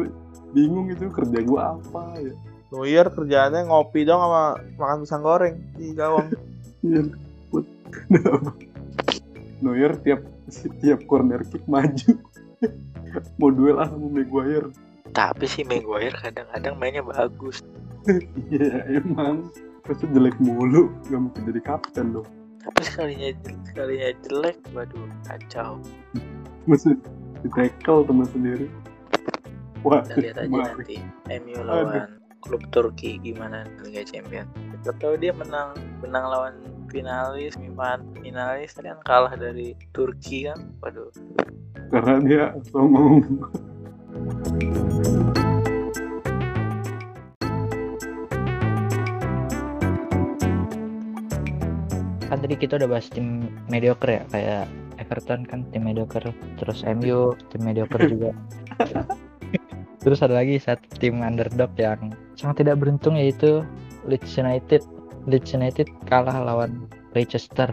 [0.50, 2.34] bingung itu kerja gua apa ya
[2.70, 4.44] Neuer kerjaannya ngopi dong sama
[4.78, 6.30] makan pisang goreng di gawang.
[6.80, 7.04] Iya.
[9.60, 10.24] Neuer tiap
[10.80, 12.16] tiap corner kick maju
[13.38, 14.72] mau duel ah sama Maguire
[15.14, 17.62] Tapi si Maguire kadang-kadang mainnya bagus.
[18.54, 19.50] iya emang
[19.90, 22.28] Masa jelek mulu gak mungkin jadi kapten dong
[22.62, 23.34] Tapi sekalinya
[23.66, 25.82] sekalinya jelek, waduh kacau.
[26.70, 26.94] Masa
[27.42, 28.68] di tackle teman sendiri
[29.82, 30.98] Wah, Kita lihat aja nanti
[31.32, 34.48] MU lawan klub Turki gimana Liga Champion.
[34.80, 36.56] Kita tahu dia menang menang lawan
[36.92, 40.60] finalis, semifinal finalis kan kalah dari Turki kan.
[40.84, 41.12] Waduh.
[41.90, 43.24] karena dia songong
[52.30, 54.66] kan tadi kita udah bahas tim mediocre ya kayak
[55.02, 56.30] Everton kan tim mediocre
[56.62, 58.32] terus MU tim mediocre juga.
[60.00, 63.68] Terus ada lagi satu tim underdog yang sangat tidak beruntung yaitu
[64.08, 64.80] Leeds United.
[65.28, 67.68] Leeds United kalah lawan Leicester.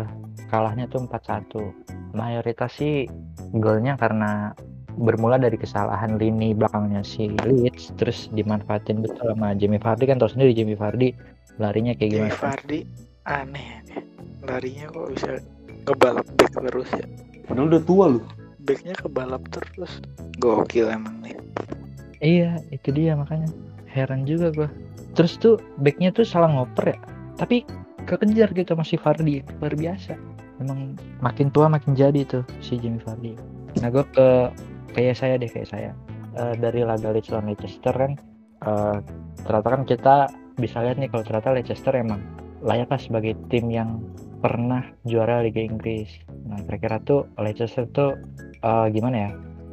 [0.51, 3.07] Kalahnya tuh 4-1 mayoritas sih
[3.55, 4.55] golnya karena
[4.97, 10.33] bermula dari kesalahan lini belakangnya si Leeds terus dimanfaatin betul sama Jamie Vardy kan tau
[10.33, 11.13] sendiri Jamie Vardy
[11.61, 12.81] larinya kayak Jamie gimana Vardy
[13.27, 13.99] aneh ya.
[14.47, 15.31] Larinya kok bisa
[15.83, 17.07] kebalap back terus ya.
[17.47, 18.25] padahal udah tua loh
[18.67, 20.03] Backnya kebalap terus.
[20.43, 21.39] Gokil emang nih.
[22.19, 23.47] Iya, itu dia makanya
[23.87, 24.69] heran juga gua.
[25.15, 26.99] Terus tuh backnya tuh salah ngoper ya,
[27.39, 27.63] tapi
[28.11, 30.19] kekejar gitu masih Fardi luar biasa.
[30.59, 33.39] Memang makin tua makin jadi tuh si Jamie Vardy.
[33.79, 34.51] Nah gua ke
[34.97, 35.93] kayak saya deh kayak saya
[36.37, 38.13] Eh, dari laga Leeds lawan Leicester kan,
[38.61, 38.97] eh,
[39.41, 40.17] ternyata kan kita
[40.61, 42.21] bisa lihat nih kalau ternyata Leicester emang
[42.61, 44.05] layak lah sebagai tim yang
[44.45, 46.13] pernah juara Liga Inggris.
[46.45, 48.21] Nah kira-kira tuh Leicester tuh
[48.61, 49.31] eh, gimana ya?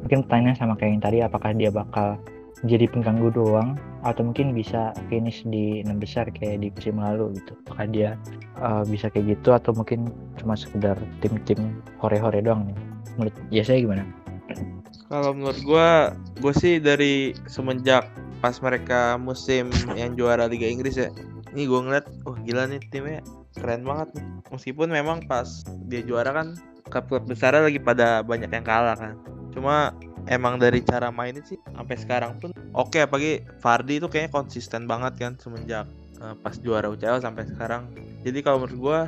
[0.08, 2.16] Mungkin pertanyaan sama kayak yang tadi, apakah dia bakal
[2.64, 3.76] jadi pengganggu doang
[4.08, 8.10] atau mungkin bisa finish di enam besar kayak di musim lalu gitu apakah dia
[8.56, 10.08] uh, bisa kayak gitu atau mungkin
[10.40, 12.78] cuma sekedar tim-tim hore-hore doang nih
[13.20, 14.04] menurut ya saya gimana
[15.08, 18.08] Kalau menurut gua, gua sih dari semenjak
[18.40, 21.08] pas mereka musim yang juara Liga Inggris ya.
[21.54, 23.20] Ini gua ngeliat, wah gila nih timnya
[23.56, 24.26] keren banget nih.
[24.50, 26.56] Meskipun memang pas dia juara kan
[26.88, 29.14] klub-klub besar lagi pada banyak yang kalah kan.
[29.54, 29.94] Cuma
[30.28, 35.20] emang dari cara mainnya sih sampai sekarang pun oke apalagi Fardi itu kayaknya konsisten banget
[35.20, 35.84] kan semenjak
[36.20, 37.92] eh, pas juara UCL sampai sekarang.
[38.24, 39.00] Jadi kalau menurut gua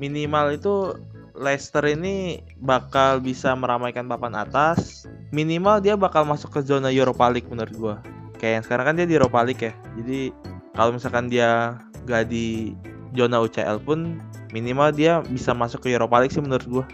[0.00, 0.96] minimal itu
[1.32, 5.08] Leicester ini bakal bisa meramaikan papan atas.
[5.32, 7.96] Minimal dia bakal masuk ke zona Europa League menurut gua.
[8.36, 9.72] Kayak yang sekarang kan dia di Europa League ya.
[9.96, 10.28] Jadi
[10.76, 12.76] kalau misalkan dia gak di
[13.16, 14.20] zona UCL pun
[14.52, 16.84] minimal dia bisa masuk ke Europa League sih menurut gua.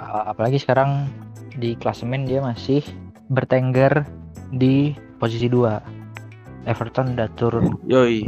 [0.00, 1.06] Uh, apalagi sekarang
[1.54, 2.82] di klasemen dia masih
[3.30, 4.02] bertengger
[4.50, 8.26] di posisi 2 Everton udah turun Yoi.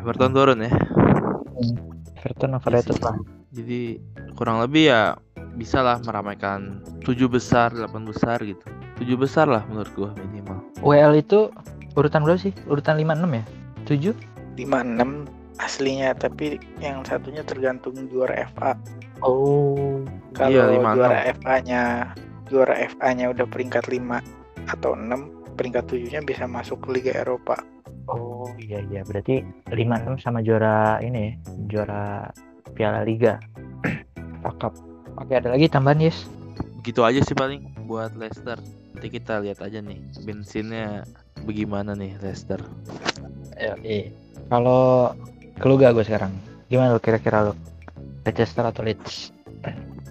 [0.00, 0.72] Everton turun ya.
[2.16, 3.16] Everton overrated lah
[3.54, 4.02] Jadi
[4.34, 5.14] kurang lebih ya
[5.54, 8.66] bisa lah meramaikan tujuh besar, delapan besar gitu.
[8.98, 10.58] Tujuh besar lah menurut gua minimal.
[10.82, 11.54] WL itu
[11.94, 13.44] urutan berapa sih urutan 56 ya
[13.86, 15.30] 7 56
[15.62, 18.74] aslinya tapi yang satunya tergantung juara FA.
[19.22, 20.02] oh
[20.34, 20.98] Kalau Iya, 56.
[20.98, 21.82] juara FA-nya
[22.50, 24.18] juara FA-nya udah peringkat 5
[24.66, 27.54] atau 6, peringkat 7-nya bisa masuk ke Liga Eropa.
[28.10, 31.32] Oh iya iya berarti 56 sama juara ini ya,
[31.70, 32.28] juara
[32.74, 33.38] Piala Liga.
[34.44, 34.74] Cakep.
[35.14, 36.26] Oke ada lagi tambahan yes.
[36.82, 38.58] Begitu aja sih paling buat Leicester.
[38.94, 41.06] Nanti kita lihat aja nih bensinnya
[41.46, 42.60] bagaimana nih Leicester.
[43.56, 44.10] Ayo, iya.
[44.50, 45.14] Kalau
[45.56, 46.34] gak gue sekarang,
[46.66, 47.54] gimana lo kira-kira lo?
[48.26, 49.30] Leicester atau Leeds?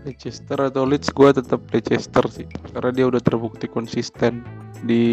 [0.04, 4.44] Leicester atau Leeds gue tetap Leicester sih karena dia udah terbukti konsisten
[4.84, 5.04] di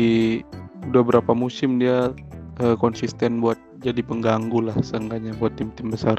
[0.91, 2.11] udah berapa musim dia
[2.59, 6.19] eh, konsisten buat jadi pengganggu lah seenggaknya buat tim-tim besar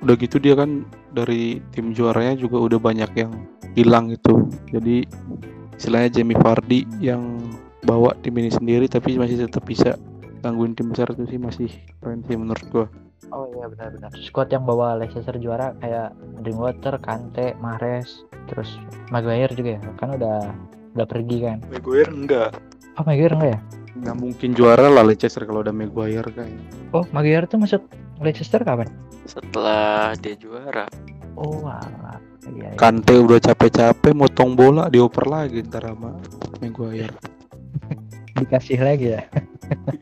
[0.00, 3.32] udah gitu dia kan dari tim juaranya juga udah banyak yang
[3.76, 5.04] hilang itu jadi
[5.76, 7.22] istilahnya Jamie Vardy yang
[7.84, 9.96] bawa tim ini sendiri tapi masih tetap bisa
[10.40, 11.68] gangguin tim besar itu sih masih
[12.00, 12.86] keren sih menurut gua
[13.30, 14.10] Oh iya benar-benar.
[14.18, 16.10] Squad yang bawa Leicester juara kayak
[16.42, 18.74] Drinkwater, Kante, Mahrez, terus
[19.14, 19.80] Maguire juga ya.
[20.02, 20.50] Kan udah
[20.98, 21.62] udah pergi kan.
[21.70, 22.50] Maguire enggak.
[22.98, 23.60] Oh Maguire enggak ya?
[24.00, 26.48] Nggak mungkin juara lah Leicester kalau udah Maguire kan.
[26.96, 27.84] Oh Maguire tuh masuk
[28.20, 28.88] Leicester kapan?
[29.28, 30.88] Setelah dia juara.
[31.36, 32.18] Oh alah.
[32.48, 32.78] Iya, iya.
[32.80, 36.16] Kante udah capek-capek motong bola dioper lagi ntar sama
[36.64, 37.12] Maguire.
[38.40, 39.22] dikasih lagi ya.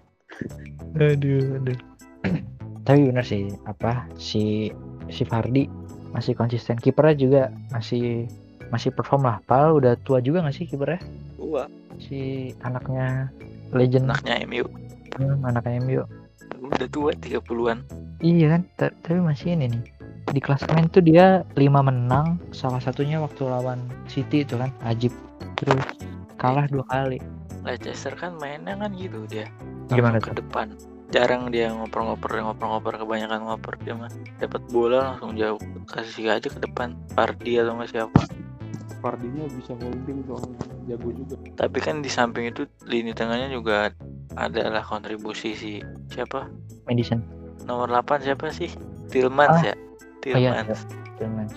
[1.03, 1.79] aduh, aduh.
[2.87, 4.73] Tapi bener sih, apa si
[5.11, 5.69] si Fardi
[6.15, 7.43] masih konsisten kipernya juga
[7.75, 8.31] masih
[8.71, 9.43] masih perform lah.
[9.45, 11.03] Padahal udah tua juga gak sih kipernya?
[11.37, 11.67] Gua
[11.99, 13.27] Si anaknya
[13.73, 14.65] legend anaknya MU.
[15.19, 16.03] hmm, anaknya MU.
[16.59, 17.85] Udah tua 30-an.
[18.19, 19.83] Iya kan, ta- tapi masih ini nih.
[20.29, 25.15] Di klasemen tuh dia 5 menang, salah satunya waktu lawan City itu kan, Ajib.
[25.57, 25.81] Terus
[26.37, 27.19] kalah dua kali.
[27.67, 29.49] Leicester kan mainnya kan gitu dia.
[29.91, 30.73] Gimana ke depan.
[31.09, 34.13] Jarang dia ngoper-ngoper, ngoper-ngoper kebanyakan ngoper dia mah.
[34.39, 35.59] Dapat bola langsung jauh.
[35.89, 36.93] Kasih aja ke depan.
[37.17, 38.23] Pardi atau nggak siapa.
[38.99, 41.37] Fardinya bisa holding soalnya jago juga.
[41.55, 43.93] Tapi kan di samping itu lini tengahnya juga
[44.35, 45.73] adalah kontribusi si
[46.09, 46.49] siapa?
[46.85, 47.21] Madison.
[47.65, 48.73] Nomor 8 siapa sih?
[49.09, 49.73] Tillmans Ah.
[49.73, 49.75] ya.
[50.27, 50.81] iya, Tillmans.
[51.17, 51.55] Tillmans.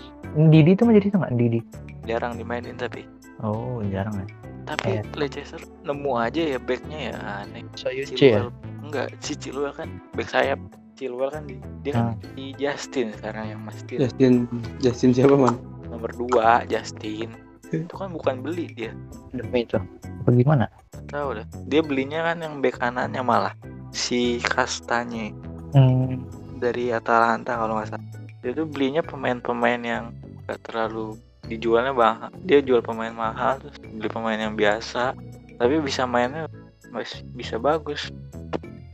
[0.47, 1.59] Didi tuh menjadi itu nggak Didi?
[2.03, 3.03] Jarang dimainin tapi.
[3.41, 4.27] Oh jarang ya.
[4.63, 5.01] Tapi Iya.
[5.17, 7.65] Leicester nemu aja ya backnya ya aneh.
[7.75, 8.17] Soyuchi ya.
[8.17, 8.49] Chilwell
[8.81, 10.59] enggak si Chilwell kan back sayap
[10.95, 12.15] Chilwell kan di, dia kan Ah.
[12.37, 14.45] di Justin sekarang yang masih Justin
[14.79, 15.57] Justin siapa man?
[15.91, 17.36] Nomor 2 Justin.
[17.67, 18.95] Itu kan bukan beli dia.
[19.36, 19.77] Demi itu.
[20.23, 20.71] Bagaimana?
[21.12, 23.54] tahu dah dia belinya kan yang back kanannya malah.
[23.91, 25.36] Si Kastanye
[25.71, 26.27] Hmm,
[26.60, 28.08] dari Atalanta kalau nggak salah.
[28.43, 30.12] Dia tuh belinya pemain-pemain yang
[30.43, 31.15] gak terlalu
[31.47, 35.15] dijualnya bang dia jual pemain mahal terus beli pemain yang biasa.
[35.56, 36.51] Tapi bisa mainnya
[36.91, 38.12] masih bisa bagus.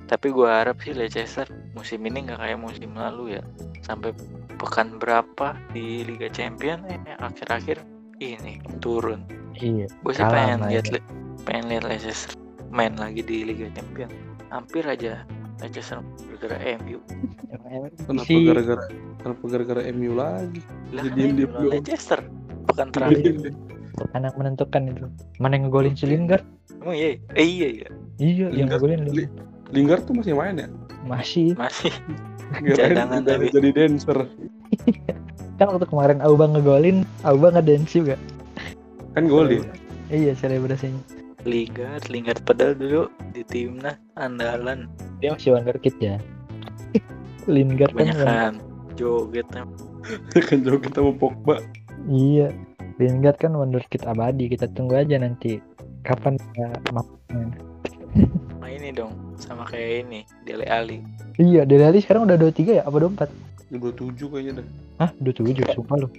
[0.05, 3.43] Tapi gua harap sih Leicester musim ini nggak kayak musim lalu ya.
[3.81, 4.13] Sampai
[4.57, 7.81] pekan berapa di Liga Champion eh akhir-akhir
[8.17, 9.21] ini turun
[9.53, 9.85] iya.
[9.89, 10.69] gue sih pengen main.
[10.73, 10.85] lihat
[11.45, 12.33] pengen lihat Leicester
[12.73, 14.09] main lagi di Liga Champion
[14.49, 15.21] hampir aja
[15.61, 16.01] Leicester
[16.33, 16.99] bergerak MU
[18.05, 18.83] Kenapa gara-gara
[19.21, 20.61] kenapa gara-gara MU lagi?
[20.93, 21.71] lah kan belum.
[21.71, 22.19] Leicester
[22.67, 23.53] pekan terakhir
[24.13, 25.09] anak menentukan itu.
[25.41, 26.45] Mana yang ngegolin si Lingard?
[26.77, 29.49] emang iya eh iya iya Iya, yang Lingard, ngegolin Li- Lingard.
[29.71, 30.67] Lingard tuh masih main ya?
[31.03, 31.51] Masih.
[31.59, 31.91] masih
[32.77, 33.51] Cadangan tapi.
[33.51, 34.17] jadi dancer.
[35.57, 38.15] Kan waktu kemarin Auba ngegolin, Auba ngedance juga.
[39.17, 39.65] Kan golin.
[40.07, 41.01] Iya, selebrasinya.
[41.47, 44.91] Lingard Lingard padahal dulu di timnas andalan
[45.23, 46.19] Dia masih wonderkid ya.
[47.47, 47.97] Lingard kan.
[47.97, 48.53] banyak kan
[48.97, 51.59] joget kan joget sama Pogba.
[52.07, 52.51] Iya.
[52.97, 54.49] Lingard kan wonderkid abadi.
[54.51, 55.59] Kita tunggu aja nanti
[56.07, 57.66] kapan dia mampunya.
[58.57, 60.99] Nah ini dong sama kayak ini Dele Ali
[61.37, 62.83] Iya, Dele Alli sekarang udah 23 ya?
[62.83, 63.29] Apa 24?
[63.69, 64.67] Udah tujuh kayaknya dah.
[64.97, 66.09] Hah, 27 sumpah lu.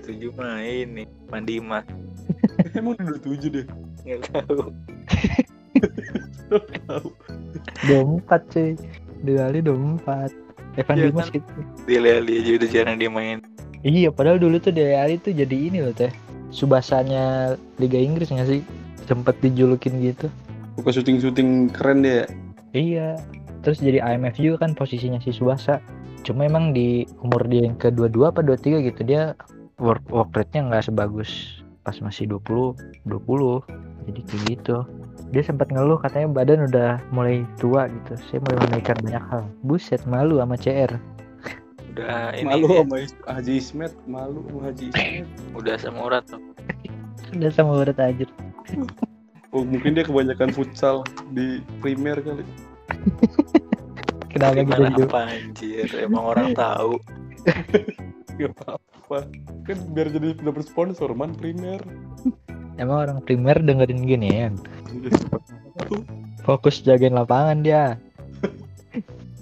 [0.00, 1.84] 27 mah ini Mandima
[2.78, 3.66] Emang udah tujuh deh.
[4.00, 4.72] nggak tahu
[6.88, 7.08] Tahu.
[7.84, 8.70] 24 cuy.
[9.20, 10.32] Dele Alli 24.
[10.76, 11.34] Evan Iya Dimas kan?
[11.36, 11.50] gitu.
[11.84, 13.38] Dele Ali aja udah jarang dia main
[13.80, 16.08] Iya, padahal dulu tuh Dele Alli tuh jadi ini loh teh.
[16.48, 18.60] Subasanya Liga Inggris nggak sih?
[19.04, 20.32] Sempet dijulukin gitu.
[20.76, 22.12] Buka syuting-syuting keren dia.
[22.12, 22.26] ya.
[22.76, 23.08] Iya.
[23.64, 25.80] Terus jadi IMF juga kan posisinya si Subasa.
[26.22, 29.32] Cuma emang di umur dia yang kedua-dua apa 23 gitu dia
[29.80, 32.76] work work rate-nya nggak sebagus pas masih 20
[33.08, 33.64] 20.
[34.06, 34.76] Jadi kayak gitu.
[35.34, 38.14] Dia sempat ngeluh katanya badan udah mulai tua gitu.
[38.30, 39.42] Saya mulai menaikkan banyak hal.
[39.66, 40.92] Buset malu sama CR.
[41.96, 42.96] udah ini Malu dia, sama
[43.40, 45.26] Haji Ismet, malu sama Haji Ismet.
[45.56, 46.42] udah sama urat tuh
[47.32, 48.28] Udah sama urat aja.
[49.56, 51.00] Oh, mungkin dia kebanyakan futsal
[51.32, 52.44] di primer kali.
[54.36, 57.00] Kenapa gitu apa anjir emang orang tahu
[58.36, 59.32] Gak apa-apa.
[59.64, 61.80] Kan biar jadi dapat sponsor man primer.
[62.82, 64.52] Emang orang primer dengerin gini ya.
[66.44, 67.96] Fokus jagain lapangan dia.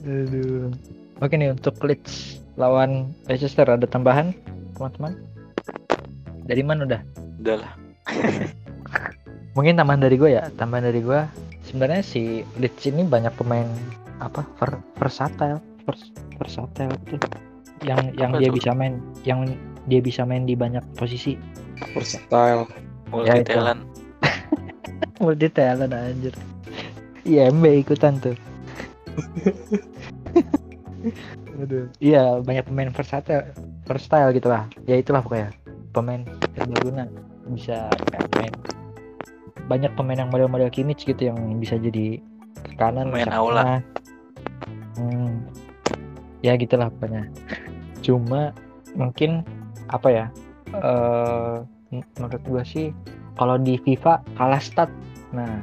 [0.06, 0.70] Aduh.
[1.18, 4.30] Oke nih untuk Leeds lawan Leicester ada tambahan
[4.78, 5.18] teman-teman?
[6.46, 7.02] Dari mana udah?
[7.42, 7.72] udah lah
[9.54, 10.50] Mungkin tambahan dari gue ya.
[10.52, 11.20] Tambahan dari gue
[11.64, 12.22] sebenarnya si
[12.54, 13.66] Leeds ini banyak pemain
[14.18, 16.02] apa ver versatile vers
[16.36, 17.18] versatile tuh
[17.82, 18.56] yang yang Apa dia tuh?
[18.56, 19.40] bisa main yang
[19.84, 21.34] dia bisa main di banyak posisi
[21.92, 22.64] Versatile.
[23.10, 23.48] multi itu.
[23.48, 23.82] talent
[25.22, 26.34] multi talent anjir
[27.24, 28.36] IMB ikutan tuh
[31.56, 31.86] Aduh.
[31.98, 33.50] Iya banyak pemain versatile
[33.82, 35.50] versatile gitu lah ya itulah pokoknya
[35.90, 36.22] pemain
[36.54, 37.04] serbaguna
[37.50, 38.52] bisa kayak main
[39.66, 42.20] banyak pemain yang model-model Kimmich gitu yang bisa jadi
[42.64, 43.80] ke kanan ke aula.
[44.96, 45.44] hmm.
[46.44, 47.28] ya gitulah pokoknya.
[48.04, 48.52] Cuma
[48.94, 49.42] mungkin
[49.90, 50.26] apa ya
[50.74, 52.90] eh menurut gua sih
[53.38, 54.90] kalau di FIFA kalah stat.
[55.32, 55.62] Nah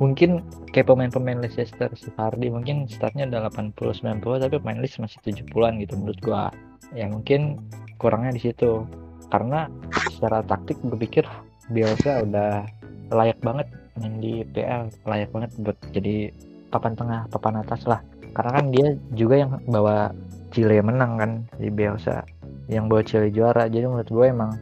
[0.00, 0.40] mungkin
[0.72, 5.76] kayak pemain-pemain Leicester si Vardy mungkin statnya udah 80 90 tapi pemain list masih 70-an
[5.82, 6.48] gitu menurut gua.
[6.96, 7.60] Ya mungkin
[8.00, 8.88] kurangnya di situ.
[9.30, 9.70] Karena
[10.10, 11.22] secara taktik gue pikir
[11.70, 12.66] Bielsa udah
[13.10, 13.68] layak banget
[13.98, 16.30] main di PL layak banget buat jadi
[16.70, 18.00] papan tengah papan atas lah.
[18.30, 20.14] Karena kan dia juga yang bawa
[20.54, 22.22] Chile menang kan di Bielsa.
[22.70, 24.52] Yang bawa Chile juara jadi menurut gue emang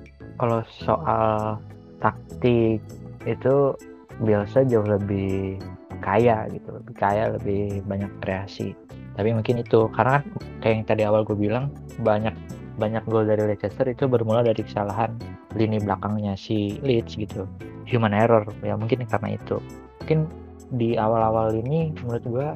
[0.41, 1.61] kalau soal
[2.01, 2.81] taktik
[3.29, 3.77] itu
[4.19, 5.61] Bielsa jauh lebih
[6.01, 8.73] kaya gitu lebih kaya lebih banyak kreasi.
[9.19, 10.25] Tapi mungkin itu karena kan
[10.63, 12.33] kayak yang tadi awal gue bilang banyak
[12.79, 15.19] banyak gol dari Leicester itu bermula dari kesalahan
[15.57, 17.49] lini belakangnya si Leeds gitu.
[17.89, 19.57] Human error ya mungkin karena itu.
[20.05, 20.29] Mungkin
[20.77, 22.49] di awal-awal ini menurut gua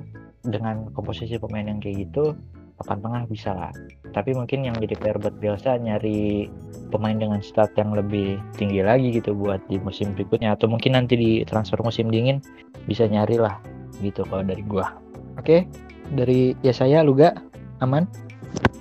[0.45, 2.37] dengan komposisi pemain yang kayak gitu
[2.83, 3.73] papan tengah bisa lah.
[4.13, 6.51] Tapi mungkin yang jadi PR buat Bielsa nyari
[6.93, 10.53] pemain dengan stat yang lebih tinggi lagi gitu buat di musim berikutnya.
[10.59, 12.43] Atau mungkin nanti di transfer musim dingin
[12.85, 13.57] bisa nyari lah
[14.05, 14.93] gitu kalau dari gua.
[15.41, 15.65] Oke
[16.13, 17.33] dari ya saya Luga.
[17.81, 18.07] Aman?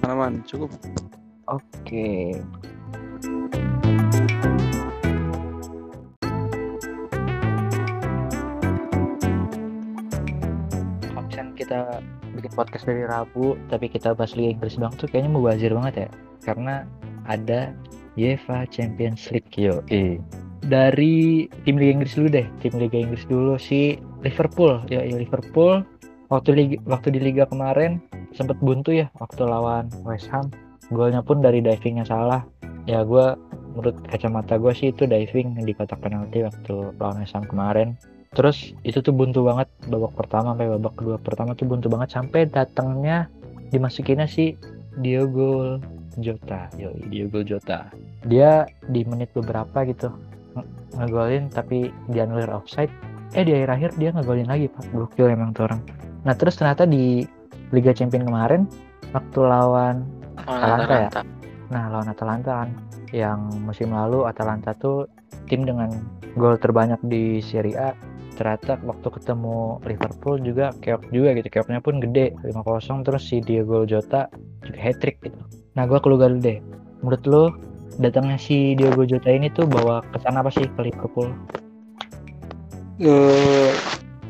[0.06, 0.70] Aman, cukup.
[1.50, 2.38] Oke.
[3.22, 3.81] Kalau
[11.72, 12.04] kita
[12.36, 16.10] bikin podcast dari Rabu, tapi kita bahas Liga Inggris doang tuh kayaknya mubazir banget ya.
[16.44, 16.84] Karena
[17.32, 17.72] ada
[18.20, 19.80] UEFA Champions League yo.
[20.68, 24.84] Dari tim Liga Inggris dulu deh, tim Liga Inggris dulu si Liverpool.
[24.92, 25.88] Ya Liverpool
[26.28, 28.04] waktu liga, waktu di liga kemarin
[28.36, 30.52] sempat buntu ya waktu lawan West Ham
[30.92, 32.44] golnya pun dari divingnya salah
[32.88, 33.36] ya gue
[33.76, 38.00] menurut kacamata gue sih itu diving di kotak penalti waktu lawan West Ham kemarin
[38.32, 42.48] terus itu tuh buntu banget babak pertama sampai babak kedua pertama tuh buntu banget sampai
[42.48, 43.28] datangnya
[43.76, 44.56] dimasukinnya si
[45.00, 45.80] Diogo
[46.20, 46.72] Jota.
[46.76, 47.92] Yo Diogo Jota.
[48.28, 50.12] Dia di menit beberapa gitu
[50.56, 50.68] nge-
[51.00, 52.92] ngegolin tapi dianulir offside.
[53.32, 54.84] Eh di akhir-akhir dia ngegolin lagi pak.
[54.92, 55.80] Gokil emang tuh orang.
[56.28, 57.24] Nah terus ternyata di
[57.72, 58.68] Liga Champions kemarin
[59.16, 60.04] waktu lawan
[60.44, 61.10] Atalanta ya?
[61.72, 62.70] Nah, lawan Atalanta kan
[63.16, 65.08] yang musim lalu Atalanta tuh
[65.48, 65.88] tim dengan
[66.36, 67.92] gol terbanyak di Serie A.
[68.36, 71.48] Ternyata waktu ketemu Liverpool juga keok juga gitu.
[71.52, 74.32] Keoknya pun gede 5-0 terus si Diego Jota
[74.64, 75.38] juga hat trick gitu.
[75.76, 76.60] Nah, gua keluar dulu deh.
[77.02, 77.44] Menurut lo
[78.00, 81.30] datangnya si Diego Jota ini tuh bawa kesan apa sih ke Liverpool?
[83.02, 83.74] Eh,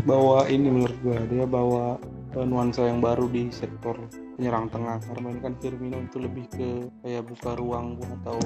[0.08, 2.00] bawa ini menurut gua dia bawa
[2.40, 4.00] nuansa yang baru di sektor
[4.40, 6.70] penyerang tengah karena kan Firmino itu lebih ke
[7.04, 8.40] kayak buka ruang atau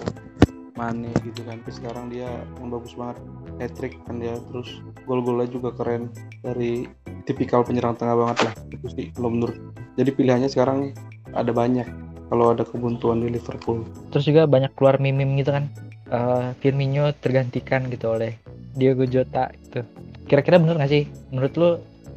[0.75, 1.59] Mane gitu kan.
[1.63, 3.17] Tapi sekarang dia yang bagus banget.
[3.59, 4.35] Hat trick kan dia.
[4.51, 6.11] Terus gol-golnya juga keren.
[6.43, 6.85] Dari
[7.23, 8.53] tipikal penyerang tengah banget lah.
[8.69, 9.57] Itu sih kalau menurut.
[9.95, 10.91] Jadi pilihannya sekarang
[11.31, 11.87] ada banyak.
[12.25, 13.85] Kalau ada kebuntuan di Liverpool.
[14.09, 15.65] Terus juga banyak keluar meme gitu kan.
[16.05, 18.37] eh, Firmino tergantikan gitu oleh
[18.77, 19.81] Diego Jota gitu.
[20.29, 21.09] Kira-kira bener gak sih?
[21.33, 21.69] Menurut lu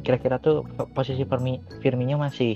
[0.05, 0.61] kira-kira tuh
[0.93, 2.53] posisi Firmi- Firmino masih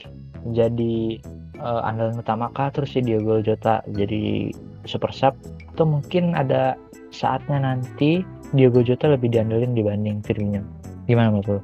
[0.53, 1.17] jadi
[1.57, 2.69] eh, andalan utama kah?
[2.69, 4.53] Terus si Diego Jota jadi
[4.85, 5.33] super sub
[5.73, 6.77] atau mungkin ada
[7.09, 8.21] saatnya nanti
[8.53, 10.61] Diego Jota lebih diandelin dibanding Firmino.
[11.09, 11.61] Gimana menurut lu?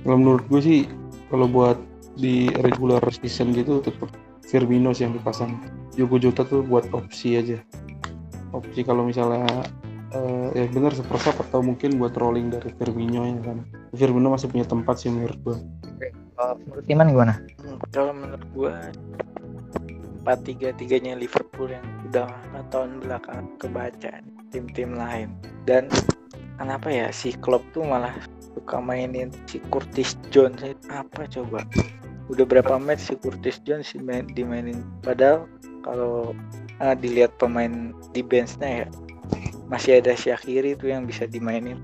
[0.00, 0.80] kalau menurut gue sih
[1.28, 1.76] kalau buat
[2.16, 4.08] di regular season gitu tetap
[4.44, 5.60] Firmino sih yang dipasang
[5.92, 7.60] Diogo Jota tuh buat opsi aja
[8.52, 9.48] opsi kalau misalnya
[10.12, 13.58] eh, ya benar super sub atau mungkin buat rolling dari Firmino ya kan
[13.92, 15.56] Firmino masih punya tempat sih menurut gue
[16.32, 17.34] Kalau menurut Iman gimana?
[17.60, 18.74] Hmm, kalau menurut gua
[20.22, 24.22] empat tiga tiganya Liverpool yang udah lima tahun belakang kebaca
[24.54, 25.34] tim-tim lain.
[25.66, 25.90] Dan
[26.62, 28.14] kenapa ya si Klopp tuh malah
[28.54, 30.62] suka mainin si Curtis Jones?
[30.86, 31.66] Apa coba?
[32.30, 34.78] Udah berapa match si Curtis Jones dimain- dimainin?
[35.02, 35.50] Padahal
[35.82, 36.38] kalau
[36.78, 38.88] ah, dilihat pemain di benchnya ya
[39.66, 41.80] masih ada Syakiri tuh yang bisa dimainin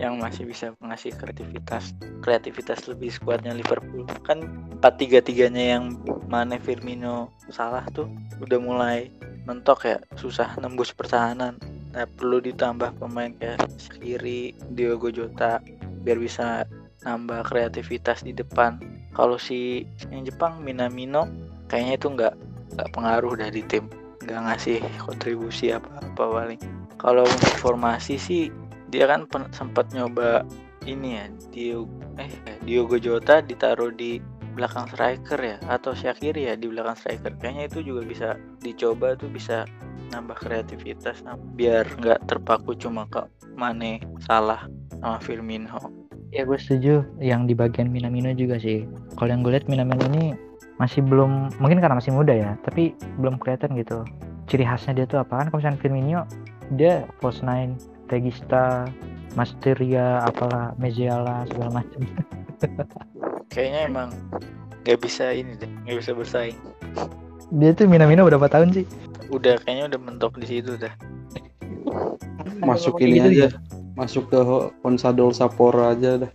[0.00, 1.92] yang masih bisa mengasih kreativitas
[2.24, 4.08] kreativitas lebih skuadnya Liverpool.
[4.24, 4.48] Kan
[4.80, 6.00] empat tiga tiganya yang
[6.32, 8.08] Mane Firmino salah tuh
[8.40, 9.12] udah mulai
[9.44, 11.60] mentok ya susah nembus pertahanan.
[11.92, 15.60] Nah perlu ditambah pemain kayak Shaqiri Diogo Jota
[16.00, 16.64] biar bisa
[17.04, 18.80] nambah kreativitas di depan.
[19.12, 21.28] Kalau si yang Jepang Minamino
[21.68, 22.34] kayaknya itu nggak
[22.72, 23.84] nggak pengaruh dari tim.
[24.24, 26.60] Nggak ngasih kontribusi apa apa paling.
[26.96, 27.28] Kalau
[27.60, 28.48] formasi sih
[28.90, 30.42] dia kan sempat nyoba
[30.84, 31.24] ini ya
[31.54, 31.86] Dio
[32.18, 32.30] eh
[32.66, 34.18] Diogo Jota ditaruh di
[34.52, 37.32] belakang striker ya atau Shakiri ya di belakang striker.
[37.38, 38.28] Kayaknya itu juga bisa
[38.60, 39.64] dicoba tuh bisa
[40.10, 41.22] nambah kreativitas
[41.54, 43.22] biar nggak terpaku cuma ke
[43.54, 44.66] Mane Salah
[44.98, 45.78] sama Firmino.
[46.34, 47.06] Ya gue setuju.
[47.22, 48.86] Yang di bagian Minamino juga sih.
[49.14, 50.34] Kalau yang gue lihat Minamino ini
[50.82, 54.02] masih belum mungkin karena masih muda ya tapi belum kelihatan gitu.
[54.50, 56.20] Ciri khasnya dia tuh apa kan kalau misalnya Firmino
[56.74, 57.78] dia false nine
[58.10, 58.90] regista
[59.32, 62.02] masteria apalah meziala segala macam
[63.54, 64.08] Kayaknya emang
[64.82, 66.58] nggak bisa ini deh, nggak bisa bersaing.
[67.50, 68.86] dia tuh Minamino berapa tahun sih
[69.30, 70.90] Udah kayaknya udah mentok di situ dah.
[72.60, 73.48] Masuk ini gitu aja.
[73.94, 74.38] Masuk ke
[74.82, 76.30] Consadole Sapporo aja dah.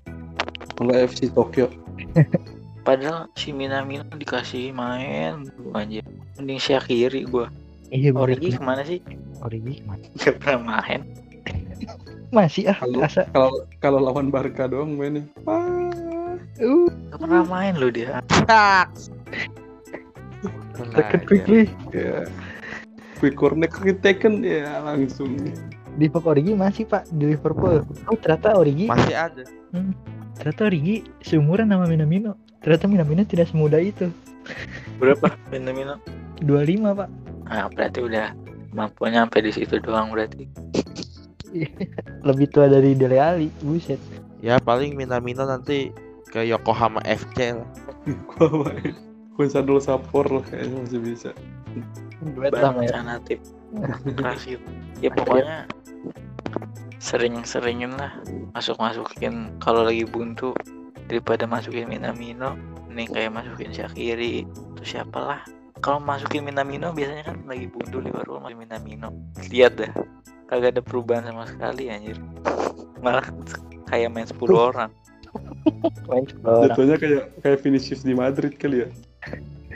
[0.79, 1.67] Enggak FC Tokyo.
[2.87, 6.05] Padahal si Minamino dikasih main anjir.
[6.37, 7.47] Mending Syakiri gua.
[7.89, 8.59] iya Origi bener.
[8.59, 8.99] ke mana sih?
[9.41, 10.03] Origi ke mana?
[10.19, 11.01] Gak pernah main.
[12.29, 15.23] Masih ah Kalau asa kalau kalau lawan Barca doang mainnya.
[15.45, 16.35] Ah.
[16.59, 18.19] uh Gak pernah main loh dia.
[20.91, 22.27] second quickly Ya.
[23.17, 25.39] Quick corner quick taken ya langsung.
[25.95, 29.47] di Pak Origi masih pak di Liverpool oh ternyata Origi Masih ada.
[30.35, 34.11] ternyata Origi seumuran sama Minamino ternyata Minamino tidak semuda itu
[34.99, 35.95] Berapa Minamino?
[36.43, 37.09] 25 pak
[37.45, 38.35] Nah, berarti udah
[38.75, 40.49] mampunya sampai di situ doang berarti.
[42.27, 43.99] lebih tua dari Dele Alli buset
[44.45, 45.89] Ya paling Minamino nanti
[46.29, 47.69] ke Yokohama FC lah.
[48.29, 48.93] Gua main.
[49.33, 51.31] Consadole Sapporo kayaknya masih bisa.
[52.23, 53.39] duet sama Banyak ya alternatif.
[54.15, 54.69] Keras gitu.
[55.01, 55.67] Ya pokoknya
[57.01, 58.13] sering-seringin lah
[58.53, 60.53] masuk-masukin kalau lagi buntu
[61.09, 62.55] daripada masukin Minamino
[62.93, 64.47] nih kayak masukin Shakiri
[64.79, 65.43] terus siapalah
[65.85, 69.13] kalau masukin Minamino biasanya kan lagi buntu Liverpool masukin Minamino.
[69.53, 69.91] Lihat dah
[70.49, 72.17] kagak ada perubahan sama sekali anjir.
[73.05, 73.29] Malah
[73.85, 74.89] kayak main 10 orang.
[76.09, 76.73] Main sepuluh orang.
[76.73, 78.89] Jatuhnya kayak kayak Vinicius di Madrid kali ya.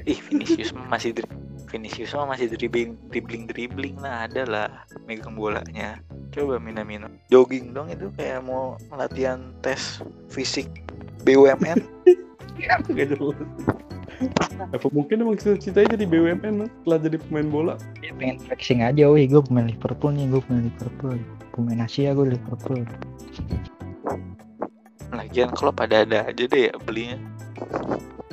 [0.07, 1.37] ih Vinicius masih dri-
[1.69, 4.67] Vinicius mah masih dribbling dribbling dribbling lah ada lah
[5.05, 5.99] megang bolanya.
[6.33, 7.11] Coba Minamino.
[7.29, 9.99] Jogging dong itu kayak mau latihan tes
[10.31, 10.65] fisik
[11.27, 11.83] BUMN
[12.95, 13.37] Gak jelas.
[14.75, 17.73] Apa mungkin emang cita-citanya jadi BUMN lah, setelah jadi pemain bola?
[18.03, 21.17] dia pengen flexing aja wih gue pemain Liverpool nih gue pemain Liverpool
[21.55, 22.81] pemain Asia gue Liverpool
[25.13, 27.17] lagian kalau pada ada aja deh ya belinya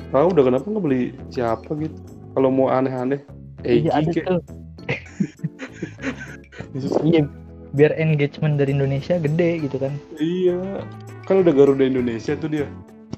[0.07, 1.91] Tahu udah kenapa nggak beli siapa gitu?
[2.31, 3.19] Kalau mau aneh-aneh,
[3.67, 4.39] Egi iya ada tuh
[7.11, 7.27] iya
[7.75, 10.79] biar engagement dari Indonesia gede gitu kan iya.
[11.27, 12.71] Kan udah Garuda Indonesia tuh dia.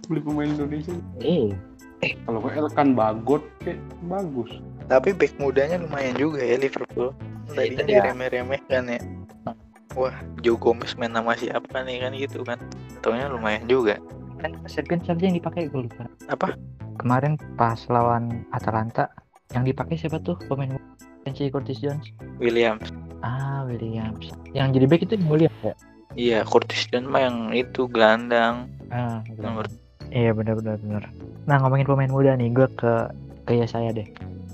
[0.09, 0.97] Beli pemain Indonesia.
[1.21, 1.53] eh
[1.99, 4.51] Kalau kayak Elkan Bagot kayak bagus.
[4.89, 7.13] tapi back mudanya lumayan juga ya Liverpool.
[7.53, 7.97] Ya, itu tadinya dia.
[8.01, 8.99] diremeh-remeh kan ya.
[9.93, 12.57] Wah Joe Gomez main nama siapa nih kan gitu kan.
[13.01, 13.97] Taunya lumayan juga.
[14.39, 16.55] Kan second charge yang dipakai gue lupa Apa?
[16.99, 19.07] kemarin pas lawan Atalanta
[19.51, 20.35] yang dipakai siapa tuh?
[20.47, 20.75] Pemain
[21.31, 22.09] si Curtis Jones.
[22.39, 22.89] Williams.
[23.21, 24.31] Ah Williams.
[24.55, 25.73] Yang jadi back itu yang Williams ya?
[26.15, 28.71] Iya Curtis Jones mah yang itu gelandang.
[28.89, 29.67] Ah nomor
[30.13, 30.79] iya benar benar
[31.47, 32.93] nah ngomongin pemain muda nih gue ke
[33.49, 34.05] ke saya deh.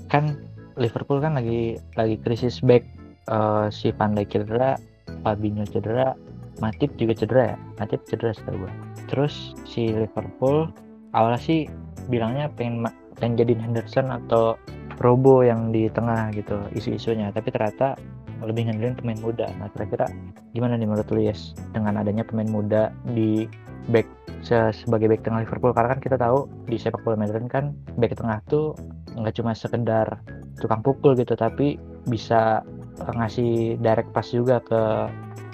[0.08, 0.40] Kan
[0.80, 2.96] Liverpool kan lagi lagi krisis back
[3.26, 4.78] Eh, si Dijk cedera
[5.26, 6.14] Fabinho cedera
[6.62, 7.56] Matip juga cedera ya?
[7.82, 8.72] Matip cedera setahu gue
[9.10, 10.70] terus si Liverpool
[11.10, 11.66] awalnya sih
[12.06, 12.86] bilangnya pengen
[13.18, 14.54] pengen jadiin Henderson atau
[15.02, 17.28] Robo yang di tengah gitu isu-isunya.
[17.28, 18.00] Tapi ternyata
[18.46, 19.46] lebih ngandelin pemain muda.
[19.58, 20.06] Nah kira-kira
[20.54, 21.52] gimana nih menurut lu Yes?
[21.74, 23.50] Dengan adanya pemain muda di
[23.90, 24.06] back
[24.46, 25.74] se- sebagai back tengah Liverpool.
[25.74, 28.72] Karena kan kita tahu di sepak bola modern kan back tengah tuh
[29.16, 30.22] nggak cuma sekedar
[30.60, 31.76] tukang pukul gitu tapi
[32.08, 32.62] bisa
[33.02, 34.82] eh, ngasih direct pass juga ke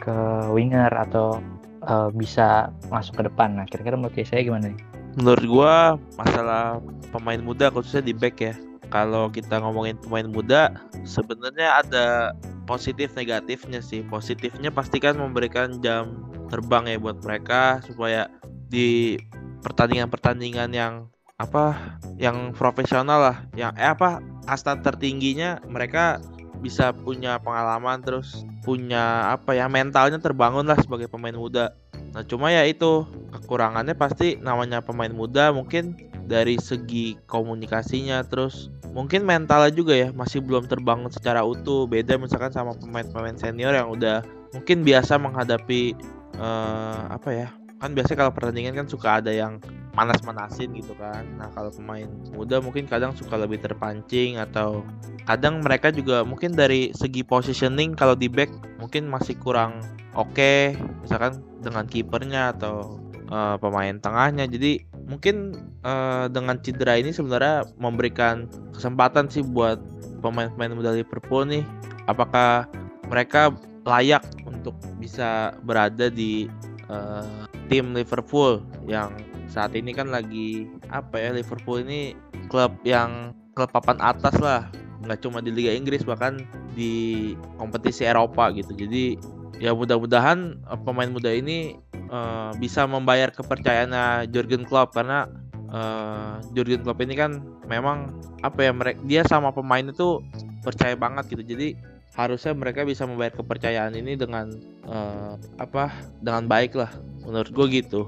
[0.03, 0.16] ke
[0.53, 1.40] winger atau
[1.88, 3.57] eh, bisa masuk ke depan.
[3.57, 4.80] Nah kira-kira menurut saya gimana nih?
[5.12, 5.74] Menurut gua
[6.16, 6.80] masalah
[7.12, 8.55] pemain muda khususnya di back ya.
[8.93, 10.76] Kalau kita ngomongin pemain muda,
[11.09, 12.36] sebenarnya ada
[12.68, 14.05] positif negatifnya sih.
[14.05, 18.28] Positifnya pastikan memberikan jam terbang ya buat mereka supaya
[18.68, 19.16] di
[19.64, 21.09] pertandingan-pertandingan yang
[21.40, 26.22] apa yang profesional lah yang eh apa kasta tertingginya mereka
[26.62, 31.74] bisa punya pengalaman terus punya apa ya mentalnya terbangun lah sebagai pemain muda
[32.14, 35.99] nah cuma ya itu kekurangannya pasti namanya pemain muda mungkin
[36.33, 41.85] dari segi komunikasinya terus mungkin mentalnya juga ya masih belum terbangun secara utuh.
[41.85, 44.24] Beda misalkan sama pemain-pemain senior yang udah
[44.57, 45.93] mungkin biasa menghadapi
[46.41, 47.49] eh, apa ya
[47.83, 49.59] kan biasanya kalau pertandingan kan suka ada yang
[49.93, 51.26] manas-manasin gitu kan.
[51.37, 54.87] Nah kalau pemain muda mungkin kadang suka lebih terpancing atau
[55.26, 59.83] kadang mereka juga mungkin dari segi positioning kalau di back mungkin masih kurang
[60.14, 64.47] oke misalkan dengan kipernya atau eh, pemain tengahnya.
[64.47, 65.53] Jadi mungkin
[65.85, 69.77] eh, dengan cedera ini sebenarnya memberikan kesempatan sih buat
[70.25, 71.63] pemain-pemain muda Liverpool nih.
[72.09, 72.65] Apakah
[73.13, 73.53] mereka
[73.85, 76.49] layak untuk bisa berada di
[76.89, 79.13] eh, tim Liverpool yang
[79.53, 82.17] saat ini kan lagi apa ya Liverpool ini
[82.49, 84.73] klub yang klub papan atas lah.
[85.05, 86.41] Nggak cuma di Liga Inggris bahkan
[86.73, 88.73] di kompetisi Eropa gitu.
[88.73, 89.21] Jadi
[89.59, 94.97] ya mudah-mudahan eh, pemain muda ini eh, bisa membayar kepercayaannya Jurgen Klopp.
[94.97, 95.29] Karena
[95.73, 98.13] eh, Jurgen Klopp ini kan memang
[98.45, 100.23] apa ya mereka dia sama pemain itu
[100.63, 101.43] percaya banget gitu.
[101.45, 101.75] Jadi
[102.13, 104.53] harusnya mereka bisa membayar kepercayaan ini dengan
[104.85, 106.93] eh, apa dengan baik lah
[107.25, 108.03] menurut gue gitu.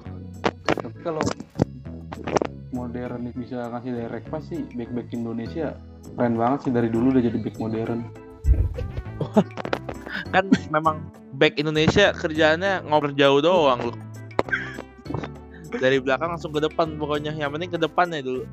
[0.65, 1.25] Tapi kalau
[2.75, 5.79] modern bisa ngasih direct pass sih back back Indonesia
[6.19, 8.01] keren banget sih dari dulu udah jadi back modern.
[10.35, 11.01] kan memang
[11.35, 13.95] back Indonesia kerjaannya ngoper jauh doang lu
[15.75, 18.45] dari belakang langsung ke depan pokoknya yang penting ke depan ya dulu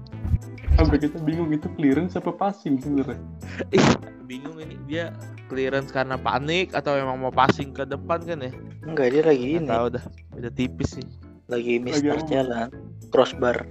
[0.72, 3.20] Sampai kita bingung itu clearance apa passing sebenarnya.
[3.76, 3.86] Ih,
[4.24, 5.12] bingung ini dia
[5.46, 8.52] clearance karena panik atau emang mau passing ke depan kan ya
[8.88, 9.68] Enggak, dia lagi ini.
[9.68, 10.02] tahu dah
[10.40, 11.06] udah tipis sih
[11.52, 12.24] Lagi mister apa?
[12.26, 12.68] jalan.
[13.12, 13.68] Crossbar.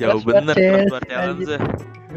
[0.00, 1.58] jauh Crossbar bener chest, crossbar challenge ya.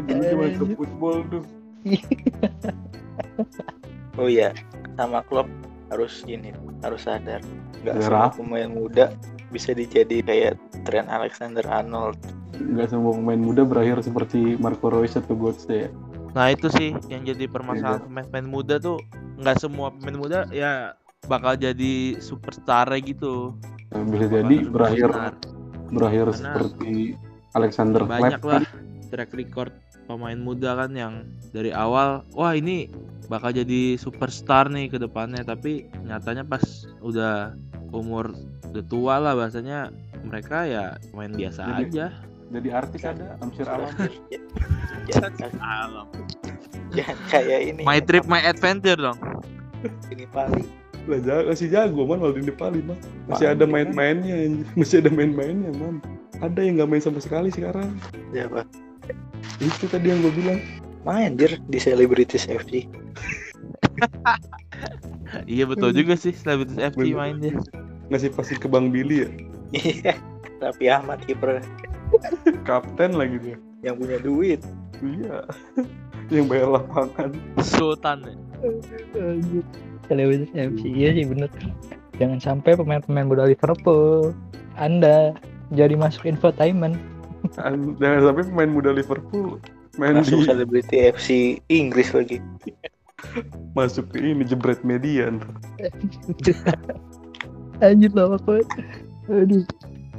[0.02, 1.42] Dulu cuma ke football tuh.
[4.14, 4.52] Oh iya,
[4.94, 5.48] sama klub
[5.88, 7.40] harus ini, harus sadar.
[7.80, 8.28] Enggak Merah.
[8.28, 9.04] semua pemain muda
[9.48, 12.16] bisa dijadi kayak Trent Alexander Arnold.
[12.54, 15.90] Nggak semua pemain muda berakhir seperti Marco Reus atau Götze ya.
[16.30, 18.96] nah itu sih yang jadi permasalahan pemain-pemain muda tuh
[19.36, 23.52] nggak semua pemain muda ya bakal jadi superstar gitu
[23.90, 25.32] Nah, bisa jadi Bakal berakhir superstar.
[25.90, 26.92] berakhir Karena seperti
[27.52, 28.64] Alexander banyak Klepp lah
[29.06, 29.72] track record
[30.04, 31.14] pemain muda kan yang
[31.50, 32.90] dari awal wah ini
[33.26, 36.62] bakal jadi superstar nih ke depannya tapi nyatanya pas
[37.00, 37.54] udah
[37.92, 38.34] umur
[38.72, 39.92] udah tua lah bahasanya
[40.24, 42.06] mereka ya pemain biasa Jadi- aja
[42.52, 43.88] Jadi artis ada Amsir Alam.
[45.56, 46.06] Alam
[46.96, 47.80] jangan kayak ini.
[47.80, 49.16] my trip my adventure dong
[50.12, 50.68] Ini paling.
[51.10, 52.94] Lah jago, masih jago man Waldini Pali mah.
[53.26, 54.62] Masih ada main-mainnya, anjing.
[54.78, 55.98] masih ada main-mainnya man.
[56.38, 57.98] Ada yang nggak main sama sekali sekarang.
[58.30, 58.62] Siapa?
[59.58, 60.60] Itu tadi yang gue bilang.
[61.02, 62.86] Main dir di Celebrities FC.
[65.50, 67.18] iya betul juga sih Celebrities FC Bener.
[67.18, 67.54] main dia
[68.10, 69.30] Ngasih passing ke Bang Billy ya.
[69.74, 70.14] Iya.
[70.62, 71.58] Tapi Ahmad kiper
[72.68, 73.56] Kapten lagi dia.
[73.82, 74.62] yang punya duit.
[75.02, 75.42] Iya.
[76.34, 77.34] yang bayar lapangan.
[77.58, 78.34] Sultan ya
[79.18, 79.64] Anjir.
[80.06, 81.50] Celebrities FC iya sih bener.
[82.20, 84.30] Jangan sampai pemain-pemain muda Liverpool
[84.78, 85.34] Anda
[85.74, 86.94] jadi masuk infotainment.
[87.58, 89.58] An- Jangan sampai pemain muda Liverpool
[90.00, 91.28] main Masuk di Celebrity FC
[91.68, 92.40] Inggris lagi.
[93.78, 95.38] masuk ke ini jebret median.
[97.82, 98.66] Anjir lawak banget.
[99.30, 99.64] Aduh.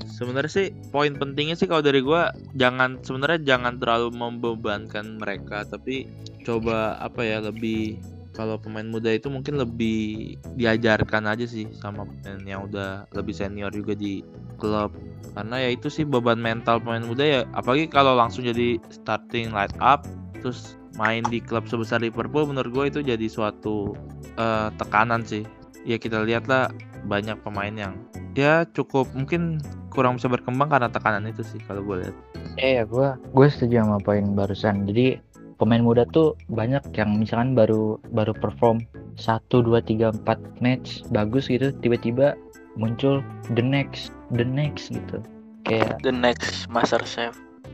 [0.04, 6.06] sebenarnya sih poin pentingnya sih kalau dari gua jangan sebenarnya jangan terlalu membebankan mereka tapi
[6.46, 7.98] coba apa ya lebih
[8.34, 13.70] kalau pemain muda itu mungkin lebih diajarkan aja sih sama pemain yang udah lebih senior
[13.70, 14.26] juga di
[14.58, 14.92] klub.
[15.38, 17.42] Karena ya itu sih beban mental pemain muda ya.
[17.54, 20.10] Apalagi kalau langsung jadi starting line up
[20.42, 23.94] terus main di klub sebesar Liverpool menurut gue itu jadi suatu
[24.36, 25.46] eh, tekanan sih.
[25.86, 26.74] Ya kita lihat lah
[27.06, 27.94] banyak pemain yang
[28.34, 29.62] ya cukup mungkin
[29.94, 32.16] kurang bisa berkembang karena tekanan itu sih kalau gue lihat.
[32.58, 34.90] Eh ya gue gue setuju sama poin barusan.
[34.90, 35.22] Jadi
[35.58, 38.84] pemain muda tuh banyak yang misalkan baru baru perform
[39.16, 42.34] 1 2 3 4 match bagus gitu tiba-tiba
[42.78, 43.22] muncul
[43.54, 45.22] the next the next gitu.
[45.64, 47.38] Kayak The next Master Chef.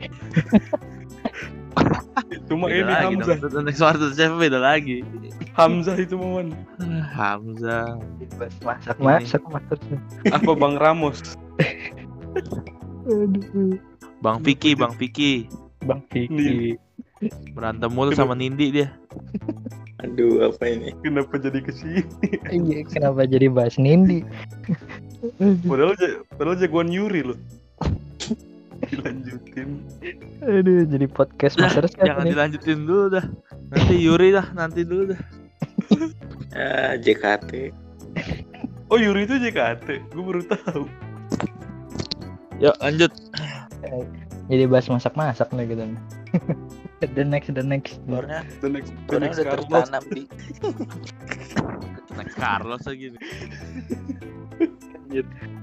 [2.30, 3.36] Itu mah beda ini lagi Hamzah.
[3.40, 5.02] dong The next Master Chef beda lagi
[5.58, 6.54] Hamzah itu man.
[7.10, 7.98] Hamzah
[8.62, 9.80] masak masak masak.
[10.30, 11.18] Apa Bang Ramos?
[13.10, 13.74] Aduh.
[14.22, 15.50] Bang Vicky Bang Vicky
[15.82, 16.78] Bang Vicky.
[17.52, 18.88] Berantem mulu sama Nindi dia
[20.00, 20.96] Aduh, apa ini?
[21.04, 22.00] Kenapa jadi ke sini?
[22.48, 24.24] Iya, kenapa jadi bahas Nindi?
[25.68, 25.92] Padahal
[26.32, 27.36] padahal jagoan Yuri loh.
[28.88, 29.84] Dilanjutin.
[30.40, 32.32] Aduh, jadi podcast Master Chef jangan nih.
[32.32, 33.28] dilanjutin dulu dah
[33.68, 35.20] nanti Yuri dah nanti dulu dah
[36.56, 37.68] Ah, JKT.
[38.88, 40.00] Oh Yuri itu JKT.
[40.10, 40.88] Gue baru tahu.
[42.56, 43.12] yuk lanjut
[44.48, 45.84] Jadi bahas masak-masak nih gitu.
[47.00, 48.00] the next, the next.
[48.06, 49.68] The next, the next udah Carlos.
[49.68, 50.22] tertanam di
[52.20, 53.16] next Carlos lagi.
[53.16, 53.20] Nih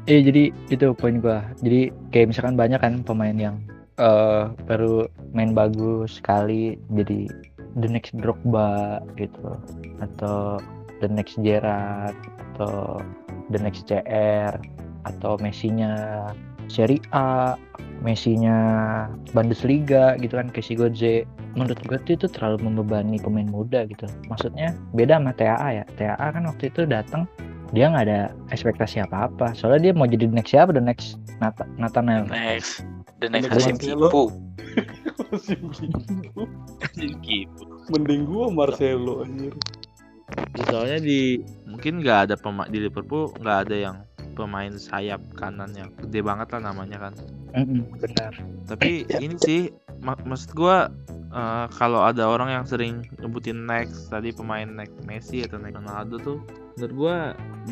[0.07, 1.43] Eh jadi itu poin gua.
[1.61, 3.55] Jadi kayak misalkan banyak kan pemain yang
[3.97, 7.25] eh baru main bagus sekali jadi
[7.79, 9.57] the next Drogba gitu.
[10.01, 10.59] Atau
[10.99, 12.15] the next Gerrard
[12.55, 12.99] atau
[13.53, 14.57] the next CR
[15.05, 16.33] atau Messi-nya.
[16.67, 17.55] Serie A,
[18.07, 18.55] Messi-nya
[19.35, 21.27] Bundesliga gitu kan si Godze.
[21.59, 24.07] Menurut gue tuh itu terlalu membebani pemain muda gitu.
[24.31, 25.85] Maksudnya beda sama TAA ya.
[25.99, 27.27] TAA kan waktu itu datang
[27.75, 31.67] dia nggak ada ekspektasi apa-apa soalnya dia mau jadi the next siapa the next Nata
[31.75, 32.87] Nathanael Next.
[33.19, 34.07] The next Next Hasim Marcelo.
[34.07, 34.23] Kipu.
[35.67, 36.41] Begitu.
[37.25, 37.63] gitu.
[37.91, 39.53] Mending gua Marcelo anjir.
[40.53, 43.95] Ya, soalnya di mungkin nggak ada pemain di Liverpool nggak ada yang
[44.37, 47.13] pemain sayap kanan yang gede banget lah namanya kan.
[47.57, 48.37] Mm-mm, benar.
[48.69, 49.73] Tapi Ya, ini sih
[50.05, 50.93] mak- maksud gua
[51.33, 56.15] eh, kalau ada orang yang sering nyebutin next tadi pemain next Messi atau next Ronaldo
[56.21, 56.37] tuh
[56.77, 57.15] menurut gua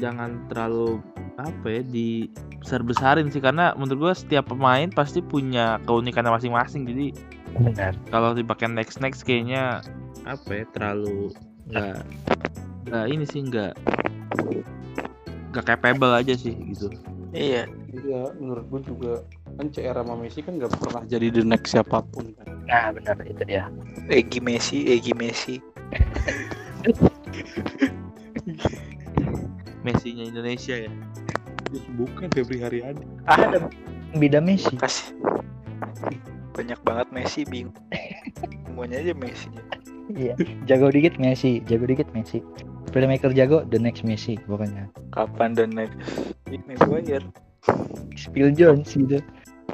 [0.01, 0.99] jangan terlalu
[1.37, 2.25] apa ya di
[2.59, 3.39] besar besarin sih.
[3.39, 6.89] Karena menurut gua setiap pemain pasti punya keunikannya masing-masing.
[6.89, 7.07] Jadi
[7.61, 7.93] benar.
[8.09, 9.85] kalau dipakai next next kayaknya
[10.25, 11.29] apa ya terlalu
[11.69, 12.01] nggak
[12.89, 13.73] nggak ini sih nggak
[15.55, 16.91] nggak capable aja sih gitu
[17.31, 17.67] Iya.
[17.91, 19.13] Iya, menurut gua juga
[19.55, 22.47] kan CR sama Messi kan nggak pernah jadi the next siapa pun kan.
[22.63, 23.67] nah benar itu dia
[24.07, 25.59] Egi Messi, Egi Messi.
[29.81, 30.91] Messi-nya Indonesia ya
[31.73, 33.03] Ya, bukan Febri Haryadi.
[33.25, 33.67] ada
[34.13, 35.11] beda Messi Kasih.
[36.55, 37.75] Banyak banget Messi bingung.
[38.65, 39.49] Semuanya aja Messi.
[40.05, 40.37] iya
[40.69, 42.37] jago dikit Messi jago dikit Messi
[42.93, 45.97] playmaker jago the next Messi pokoknya Kapan the next
[46.69, 47.25] Maguire?
[48.29, 49.17] Phil Jones gitu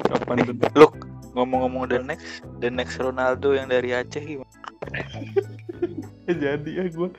[0.08, 0.72] Kapan the next?
[0.72, 1.04] Look,
[1.36, 4.48] ngomong-ngomong the next, the next Ronaldo yang dari Aceh gimana?
[6.42, 7.12] jadi ya gua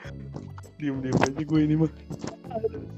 [0.82, 1.92] diem-diem aja gua ini mah.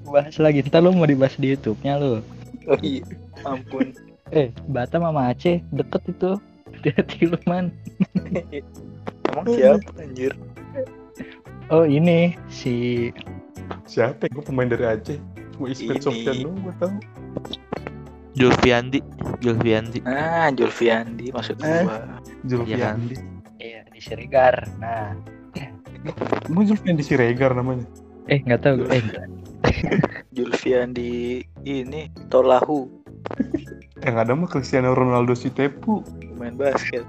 [0.07, 2.23] bahas lagi ntar lu mau dibahas di YouTube-nya lu
[2.65, 3.03] Oh iya,
[3.43, 3.91] ampun.
[4.31, 6.39] eh Batam sama Aceh deket itu
[6.91, 7.73] hati lu man
[9.29, 10.31] Emang siapa anjir?
[11.67, 13.09] oh ini si
[13.83, 14.29] Siapa?
[14.29, 15.17] Gua pemain dari Aceh.
[15.51, 16.03] Cuma Ismet Ini.
[16.03, 16.93] Sofyan doang gua tahu.
[18.33, 18.99] Julfiandi
[19.39, 21.81] Julfiandi Ah, Julfiandi maksud Eh.
[21.81, 22.19] gua.
[22.43, 23.15] Zulfiandi.
[23.57, 25.15] iya di Siregar nah
[26.45, 27.87] Emang Zulfiandi Siregar namanya?
[28.25, 29.25] eh nggak tahu eh enggak.
[30.31, 32.85] Julfiandi ini Tolahu
[33.97, 36.03] Yang ada mah Cristiano Ronaldo si Tepu.
[36.45, 37.01] Main basket.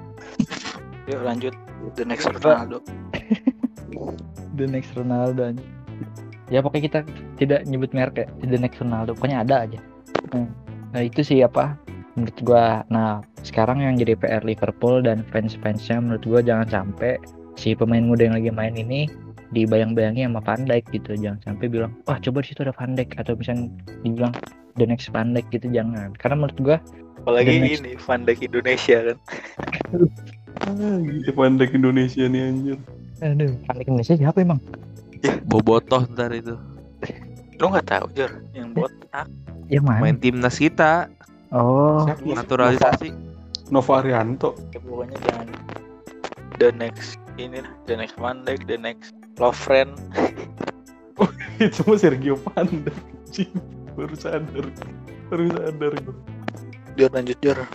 [1.07, 1.53] Yuk lanjut
[1.95, 2.25] the next?
[2.25, 2.81] Ronaldo.
[4.59, 5.65] the next Ronaldo aja.
[6.47, 7.01] ya pokoknya kita
[7.43, 9.81] tidak nyebut merek ya the next Ronaldo pokoknya ada aja
[10.35, 10.51] Hmm.
[10.91, 11.79] nah itu sih apa
[12.19, 17.15] menurut gua nah sekarang yang jadi PR Liverpool dan fans-fansnya menurut gua jangan sampai
[17.55, 19.07] si pemain muda yang lagi main ini
[19.55, 23.15] dibayang-bayangi sama Van Dijk gitu jangan sampai bilang wah coba di situ ada Van Dijk
[23.23, 23.71] atau misalnya
[24.03, 24.35] dibilang
[24.75, 26.77] the next Van Dijk gitu jangan karena menurut gua
[27.27, 29.19] Apalagi next- ini Van Dijk Indonesia kan.
[31.35, 32.79] Pandai Indonesia nih anjir.
[33.19, 34.61] aduh Van Dijk Indonesia siapa emang
[35.45, 36.55] Bobotoh ntar itu
[37.57, 39.27] Lu nggak tahu Jor yang botak.
[39.67, 41.09] yang mana main timnas kita
[41.51, 42.23] oh Siapa?
[42.37, 43.11] naturalisasi
[43.67, 44.55] Nova Arianto.
[44.71, 45.49] Ya, pokoknya jangan
[46.57, 49.91] the next ini lah, the next Van Dijk, the next Lovren.
[51.59, 52.39] Itu mah Sergio.
[52.55, 53.51] Anjing.
[53.93, 54.71] Baru sadar.
[55.27, 56.15] Baru sadar gua.
[56.97, 57.59] Jor lanjut Jor.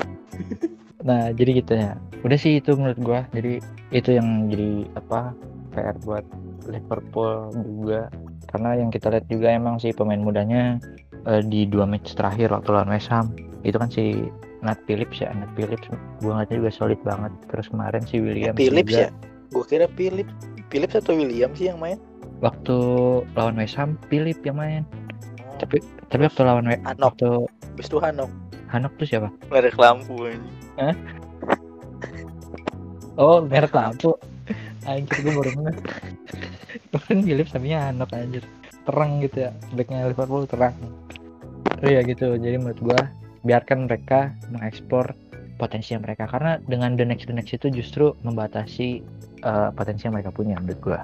[1.01, 1.97] Nah, jadi gitu ya.
[2.21, 3.25] Udah sih itu menurut gua.
[3.33, 3.57] Jadi
[3.89, 5.33] itu yang jadi apa
[5.73, 6.21] PR buat
[6.69, 8.05] Liverpool juga.
[8.45, 10.77] Karena yang kita lihat juga emang sih pemain mudanya
[11.25, 13.33] eh, di dua match terakhir waktu lawan West Ham
[13.65, 14.13] itu kan si
[14.61, 15.89] Nat Phillips ya, Nat Phillips
[16.21, 17.33] gua ngeliatnya juga solid banget.
[17.49, 19.09] Terus kemarin si Williams Philips juga ya?
[19.49, 20.33] Gue kira Philips.
[20.69, 21.97] Philips atau William sih yang main?
[22.41, 22.77] waktu
[23.33, 24.85] lawan West Ham Phillips yang main.
[25.41, 27.17] Oh, Tapi tapi waktu lawan We- Hanok.
[27.17, 27.29] waktu
[27.73, 28.29] Habis itu Hanok.
[28.71, 29.29] Hanok tuh siapa?
[29.51, 30.55] Merek lampu anjing.
[33.19, 34.15] Oh, merek lampu.
[34.87, 35.75] Anjir gue baru ngeh.
[37.05, 38.43] Kan Philips sampingnya Hanok anjir.
[38.87, 39.51] Terang gitu ya.
[39.75, 40.73] Backnya Liverpool terang.
[41.81, 42.37] Oh iya gitu.
[42.37, 42.99] Jadi menurut gua
[43.41, 45.17] biarkan mereka mengeksplor
[45.57, 49.01] potensi mereka karena dengan the next the next itu justru membatasi
[49.41, 50.99] eh, potensi yang mereka punya menurut gua.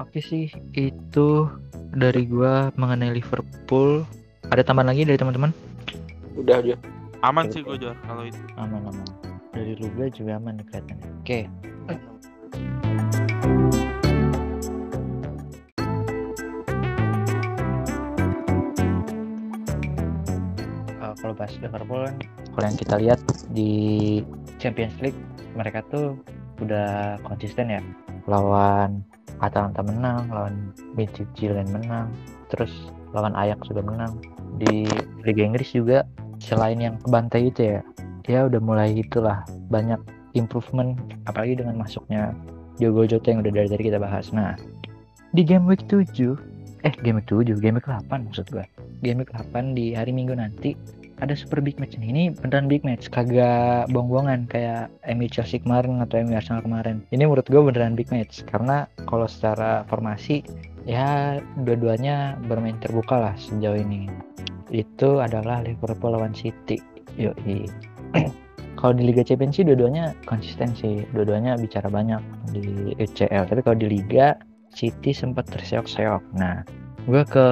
[0.00, 1.48] Oke sih itu
[1.92, 4.04] dari gua mengenai Liverpool.
[4.52, 5.52] Ada tambahan lagi dari teman-teman?
[6.32, 6.76] Udah aja.
[7.22, 9.06] aman sih gue Jor kalau itu Aman aman.
[9.52, 11.08] Dari Luga juga aman nih kelihatannya.
[11.22, 11.40] Oke.
[20.98, 22.16] Uh, kalau bahas Liverpool kan
[22.56, 23.20] kalau yang kita lihat
[23.52, 23.70] di
[24.56, 25.20] Champions League
[25.52, 26.16] mereka tuh
[26.64, 27.82] udah konsisten ya
[28.24, 29.04] lawan
[29.42, 32.08] Atalanta menang lawan Midtjylland menang
[32.48, 32.70] terus
[33.12, 34.12] lawan Ajax juga menang
[34.60, 34.88] di
[35.24, 36.04] Liga Inggris juga
[36.42, 37.80] selain yang kebantai itu ya
[38.22, 39.98] dia udah mulai itulah banyak
[40.34, 40.96] improvement
[41.28, 42.32] apalagi dengan masuknya
[42.80, 44.56] Diogo Jota yang udah dari tadi kita bahas nah
[45.32, 46.08] di game week 7
[46.82, 48.66] eh game week 7 game week 8 maksud gua
[49.04, 50.74] game week 8 di hari Minggu nanti
[51.22, 52.10] ada super big match nih.
[52.10, 57.06] Ini beneran big match, kagak bohong-bohongan kayak MU Chelsea kemarin atau MU Arsenal kemarin.
[57.14, 60.42] Ini menurut gue beneran big match karena kalau secara formasi
[60.88, 64.10] ya dua-duanya bermain terbuka lah sejauh ini.
[64.72, 66.80] Itu adalah Liverpool lawan City.
[67.16, 67.68] Yoi.
[68.78, 71.04] kalau di Liga Champions sih dua-duanya konsisten sih.
[71.12, 73.46] Dua-duanya bicara banyak di UCL.
[73.46, 74.34] Tapi kalau di Liga
[74.72, 76.22] City sempat terseok-seok.
[76.34, 76.64] Nah,
[77.04, 77.46] gue ke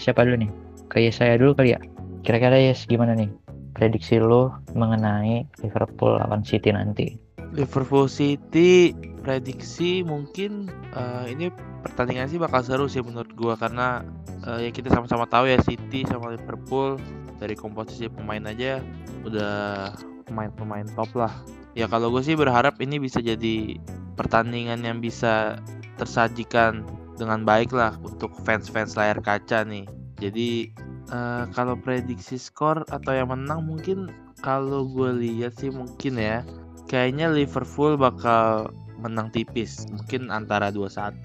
[0.00, 0.50] siapa dulu nih?
[0.88, 1.80] Ke Yesaya dulu kali ya.
[2.24, 3.28] Kira-kira Yes gimana nih?
[3.72, 7.16] Prediksi lo mengenai Liverpool lawan City nanti.
[7.52, 11.48] Liverpool City prediksi mungkin eh, ini
[11.86, 14.02] pertandingan sih bakal seru sih menurut gua karena
[14.44, 16.98] eh, ya kita sama-sama tahu ya City sama Liverpool
[17.38, 18.78] dari komposisi pemain aja
[19.26, 19.90] udah
[20.26, 21.34] pemain-pemain top lah.
[21.74, 23.80] Ya kalau gue sih berharap ini bisa jadi
[24.14, 25.58] pertandingan yang bisa
[25.98, 26.86] tersajikan
[27.18, 29.88] dengan baik lah untuk fans-fans layar kaca nih.
[30.22, 30.70] Jadi
[31.10, 34.12] eh, kalau prediksi skor atau yang menang mungkin
[34.42, 36.46] kalau gue lihat sih mungkin ya
[36.90, 38.68] kayaknya Liverpool bakal
[39.02, 41.18] menang tipis mungkin antara 2-1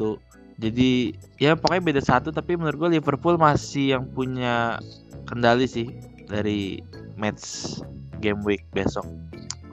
[0.57, 4.82] jadi ya pokoknya beda satu tapi menurut gue Liverpool masih yang punya
[5.30, 5.88] kendali sih
[6.25, 6.82] dari
[7.13, 7.78] match
[8.19, 9.05] game week besok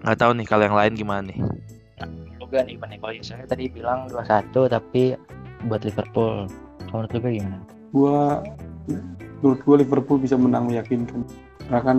[0.05, 1.41] nggak tahu nih kalau yang lain gimana nih
[2.37, 3.01] Juga nih gimana?
[3.01, 5.17] Kalau saya tadi bilang 2-1 tapi
[5.65, 6.45] buat Liverpool.
[6.87, 7.59] Kalau menurut lu gimana?
[7.91, 8.45] Gua
[9.41, 11.25] menurut gua Liverpool bisa menang meyakinkan.
[11.65, 11.99] Karena kan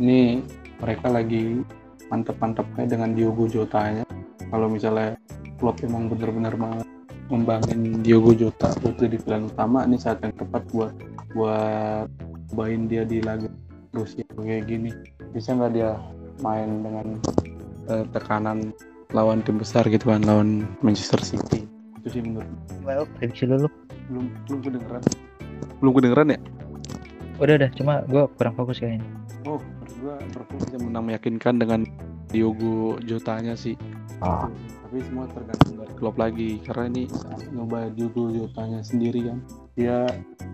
[0.00, 0.40] ini
[0.80, 1.62] mereka lagi
[2.08, 4.08] mantep-mantepnya dengan Diogo Jota-nya.
[4.54, 5.18] Kalau misalnya
[5.58, 6.78] Klopp emang benar-benar mau
[7.26, 10.94] membangun Diogo Jota buat jadi pilihan utama, ini saat yang tepat buat
[11.34, 12.06] buat
[12.54, 13.50] cobain dia di laga
[13.90, 14.94] Rusia kayak gini.
[15.34, 15.98] Bisa nggak dia
[16.38, 17.18] main dengan
[17.90, 18.70] eh, tekanan
[19.10, 21.66] lawan tim besar gitu kan, lawan Manchester City.
[21.98, 22.46] Itu sih menurut
[22.78, 23.06] Gimana lu?
[23.18, 23.70] Prediksi lu, lu?
[24.06, 25.02] belum belum kedengeran
[25.80, 26.40] belum kedengeran ya
[27.42, 29.02] Udah udah, cuma gue kurang fokus kayaknya.
[29.50, 29.58] oh
[30.04, 31.80] Liverpool bisa menang meyakinkan dengan
[32.30, 33.74] Diogo Jotanya sih
[34.22, 34.46] Oh.
[34.86, 37.04] tapi semua tergantung dari klub lagi karena ini
[37.50, 39.38] nyoba Diogo Jotanya sendiri kan
[39.74, 40.06] dia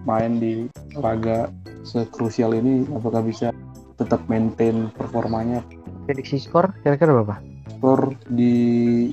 [0.08, 0.64] main di
[0.96, 1.52] laga
[1.84, 3.52] sekrusial ini apakah bisa
[4.00, 5.60] tetap maintain performanya
[6.08, 7.36] Prediksi skor kira-kira berapa?
[7.76, 9.10] skor di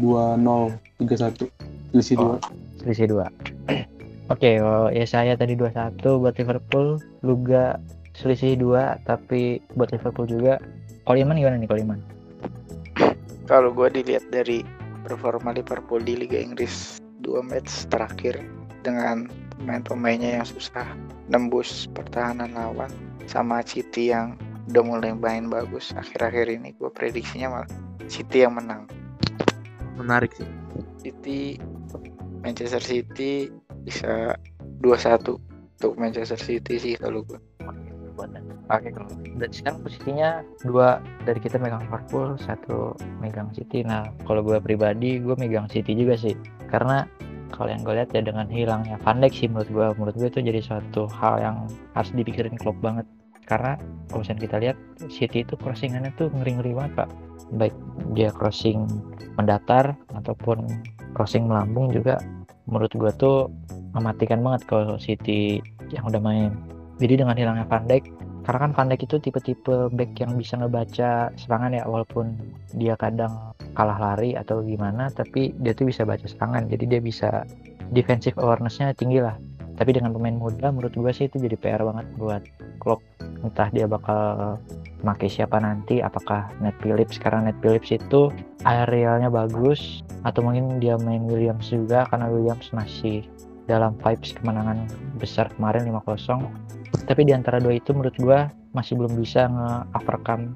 [0.00, 1.46] 2-0 3-1
[1.92, 2.36] selisih Oh.
[2.42, 3.24] 2 Selisih 2.
[4.34, 7.80] Oke, kalau ya saya tadi 2-1 buat Liverpool, Luga
[8.12, 10.60] selisih 2 tapi buat Liverpool juga.
[11.04, 12.00] Kalau Iman gimana nih kalau Iman?
[13.44, 14.64] Kalau gue dilihat dari
[15.04, 18.40] performa Liverpool di Liga Inggris dua match terakhir
[18.80, 19.28] dengan
[19.60, 20.84] pemain-pemainnya yang susah
[21.28, 22.88] nembus pertahanan lawan
[23.28, 24.40] sama City yang
[24.72, 25.92] udah mulai main bagus.
[25.92, 27.70] Akhir-akhir ini gue prediksinya malah
[28.08, 28.88] City yang menang.
[30.00, 30.48] Menarik sih.
[31.04, 31.60] City
[32.40, 33.52] Manchester City
[33.84, 34.36] bisa
[34.80, 35.36] 2-1
[35.80, 37.40] untuk Manchester City sih kalau gue
[38.72, 43.84] Oke kalau dan sekarang posisinya dua dari kita megang Liverpool, satu megang City.
[43.84, 46.32] Nah kalau gue pribadi gue megang City juga sih,
[46.72, 47.04] karena
[47.52, 50.40] kalau yang gue lihat ya dengan hilangnya Van Dijk sih menurut gue, menurut gue itu
[50.40, 51.56] jadi suatu hal yang
[51.92, 53.04] harus dipikirin klub banget.
[53.44, 53.76] Karena
[54.08, 54.76] kalau misalnya kita lihat
[55.12, 57.08] City itu crossingannya tuh ngeri-ngeri banget pak,
[57.60, 57.76] baik
[58.16, 58.88] dia crossing
[59.36, 60.64] mendatar ataupun
[61.12, 62.16] crossing melambung juga
[62.64, 63.52] menurut gue tuh
[63.92, 65.60] mematikan banget kalau City
[65.92, 66.56] yang udah main.
[66.96, 71.32] Jadi dengan hilangnya Van Dijk karena kan Van Dijk itu tipe-tipe back yang bisa ngebaca
[71.32, 72.36] serangan ya walaupun
[72.76, 73.32] dia kadang
[73.72, 76.68] kalah lari atau gimana tapi dia tuh bisa baca serangan.
[76.68, 77.48] Jadi dia bisa
[77.96, 79.40] defensive awareness-nya tinggi lah.
[79.74, 82.42] Tapi dengan pemain muda menurut gue sih itu jadi PR banget buat
[82.78, 83.02] Klopp.
[83.40, 84.54] Entah dia bakal
[85.00, 87.16] pakai siapa nanti apakah Ned Phillips.
[87.16, 88.28] Karena Ned Phillips itu
[88.68, 93.24] aerialnya bagus atau mungkin dia main Williams juga karena Williams masih
[93.64, 94.84] dalam vibes kemenangan
[95.16, 96.44] besar kemarin 5-0
[97.04, 100.54] tapi di antara dua itu menurut gua masih belum bisa nge-overcome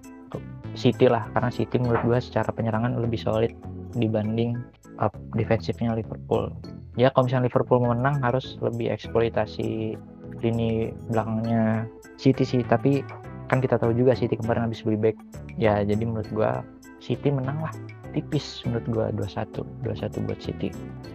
[0.78, 1.26] City lah.
[1.34, 3.53] Karena City menurut gua secara penyerangan lebih solid
[3.97, 4.59] dibanding
[5.03, 6.55] uh, defensifnya Liverpool.
[6.95, 9.99] Ya kalau misalnya Liverpool mau menang harus lebih eksploitasi
[10.45, 11.89] lini belakangnya
[12.20, 12.62] City sih.
[12.62, 13.03] Tapi
[13.49, 15.16] kan kita tahu juga City kemarin habis beli back.
[15.59, 16.62] Ya jadi menurut gua
[17.03, 17.72] City menang lah.
[18.14, 20.68] Tipis menurut gua 2-1 2-1 buat City.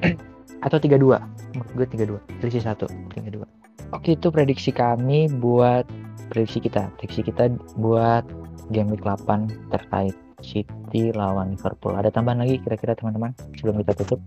[0.66, 1.20] Atau 3-2
[1.54, 2.88] menurut gue 3-2 selisih 1
[3.20, 3.63] 3-2
[3.94, 5.86] Oke itu prediksi kami buat
[6.34, 6.90] prediksi kita.
[6.98, 8.26] Prediksi kita buat
[8.74, 11.96] game week 8 terkait City lawan Liverpool.
[11.96, 14.20] Ada tambahan lagi kira-kira teman-teman sebelum kita tutup?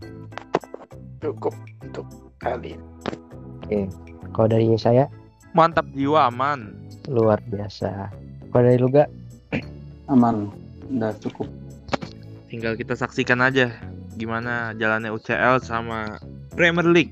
[1.26, 2.06] cukup untuk
[2.38, 2.86] kali ini.
[3.66, 3.80] Oke.
[4.30, 5.10] Kalau dari saya
[5.56, 6.70] mantap jiwa aman
[7.10, 8.12] luar biasa.
[8.52, 9.04] Kalau dari Luga
[10.06, 10.54] aman
[10.86, 11.50] udah cukup
[12.46, 13.74] tinggal kita saksikan aja
[14.14, 16.22] gimana jalannya UCL sama
[16.54, 17.10] Premier League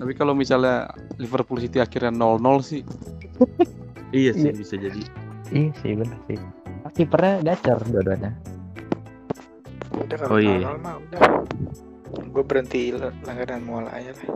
[0.00, 2.80] tapi kalau misalnya Liverpool City akhirnya 0-0 sih
[4.16, 4.56] iya sih Iya.
[4.56, 5.02] bisa jadi
[5.50, 6.38] Iya sih benar sih.
[6.94, 8.30] Kipernya gacor dua-duanya.
[9.92, 10.62] Udah kalau Oh, iya.
[10.62, 11.20] nol-nol mah udah
[12.30, 12.94] gue berhenti
[13.26, 14.30] langganan mual aja lah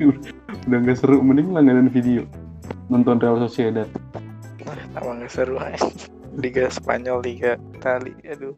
[0.64, 2.24] Udah nggak seru, mending langganan video.
[2.88, 3.84] Nonton Real Sociedad.
[4.64, 5.76] nah tambah nggak seru aja
[6.42, 8.56] Liga Spanyol Liga Itali aduh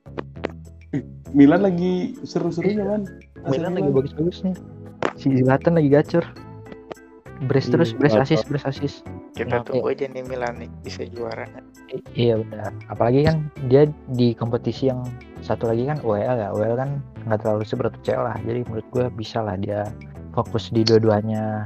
[1.31, 3.03] Milan lagi seru-serunya kan.
[3.45, 4.55] Milan lagi bagus-bagusnya.
[5.17, 6.25] Si Zlatan lagi gacor.
[7.41, 9.01] Brace Iya, terus, brace assist, brace assist.
[9.33, 9.73] kita Oke.
[9.73, 11.49] tunggu aja nih Milan nih bisa juara
[11.89, 12.69] I- iya benar.
[12.93, 15.09] Apalagi kan dia di kompetisi yang
[15.41, 16.53] satu lagi kan UEL ya.
[16.53, 18.37] UEL kan nggak terlalu seberat UCL lah.
[18.45, 19.89] Jadi menurut gue bisa lah dia
[20.37, 21.65] fokus di dua-duanya.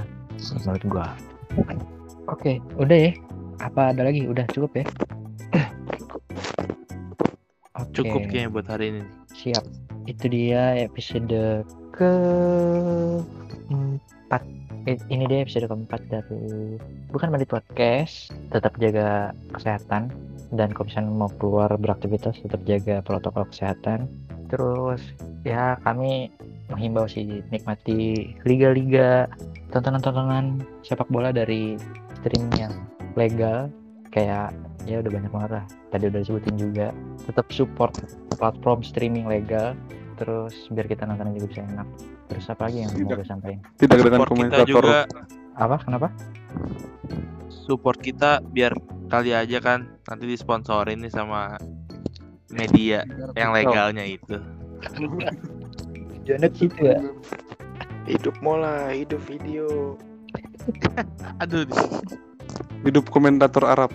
[0.62, 1.06] Menurut gue.
[2.30, 3.12] Oke, udah ya.
[3.58, 4.30] Apa ada lagi?
[4.30, 4.86] Udah cukup ya.
[7.74, 9.02] Oke, Cukup kayaknya buat hari ini.
[9.34, 9.64] Siap.
[10.06, 12.12] Itu dia episode ke
[13.70, 14.42] empat.
[14.84, 16.76] Eh, ini dia episode keempat dari
[17.14, 18.34] bukan Bandit Podcast.
[18.50, 20.10] Tetap jaga kesehatan
[20.52, 24.10] dan kalau misalnya mau keluar beraktivitas tetap jaga protokol kesehatan.
[24.50, 25.00] Terus
[25.46, 26.34] ya kami
[26.68, 29.30] menghimbau sih nikmati liga-liga
[29.70, 31.78] tontonan-tontonan sepak bola dari
[32.20, 32.74] streaming yang
[33.14, 33.68] legal
[34.10, 34.50] kayak
[34.86, 35.50] ya udah banyak banget
[35.92, 36.86] tadi udah disebutin juga
[37.26, 37.92] tetap support
[38.36, 39.76] platform streaming legal
[40.14, 41.88] terus biar kita nonton juga bisa enak
[42.26, 43.16] terus apa lagi yang mau Tidak.
[43.16, 44.66] gue sampaikan Tidak dengan kita komentator.
[44.66, 44.98] juga
[45.54, 46.08] apa kenapa
[47.48, 48.72] support kita biar
[49.06, 51.58] kali aja kan nanti disponsorin nih sama
[52.50, 53.02] media
[53.34, 54.38] yang legalnya itu.
[56.24, 56.98] Jonet gitu ya
[58.04, 59.96] hidup mola hidup video
[61.42, 61.68] Aduh,
[62.84, 63.92] Hidup komentator Arab.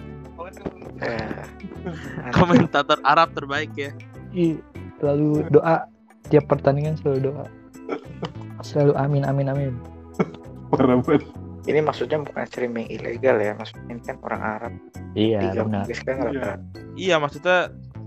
[1.01, 1.45] eh,
[2.31, 3.91] komentator Arab terbaik ya.
[4.99, 5.85] Selalu doa
[6.29, 7.45] tiap pertandingan selalu doa.
[8.61, 9.73] Selalu amin amin amin.
[10.69, 11.25] Parah banget.
[11.67, 14.73] ini maksudnya bukan streaming ilegal ya maksudnya ini kan orang Arab.
[15.13, 15.85] Iya Liga benar.
[15.85, 16.51] kan Iya.
[16.97, 17.57] Iya, maksudnya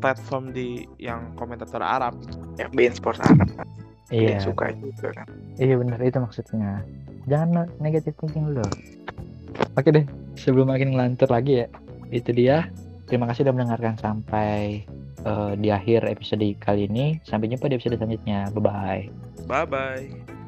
[0.03, 2.19] platform di yang komentator Arab.
[2.59, 3.67] ya bein sports Arab kan.
[4.11, 4.39] Iya.
[4.39, 5.27] Yang suka juga kan.
[5.63, 6.83] Iya benar itu maksudnya.
[7.31, 8.67] Jangan negatif thinking dulu.
[9.79, 10.05] Oke deh
[10.35, 11.67] sebelum makin ngelantur lagi ya
[12.13, 12.69] itu dia
[13.13, 14.89] terima kasih sudah mendengarkan sampai
[15.21, 17.21] eh, di akhir episode kali ini.
[17.29, 18.49] Sampai jumpa di episode selanjutnya.
[18.57, 19.03] Bye bye
[19.45, 20.42] Bye bye.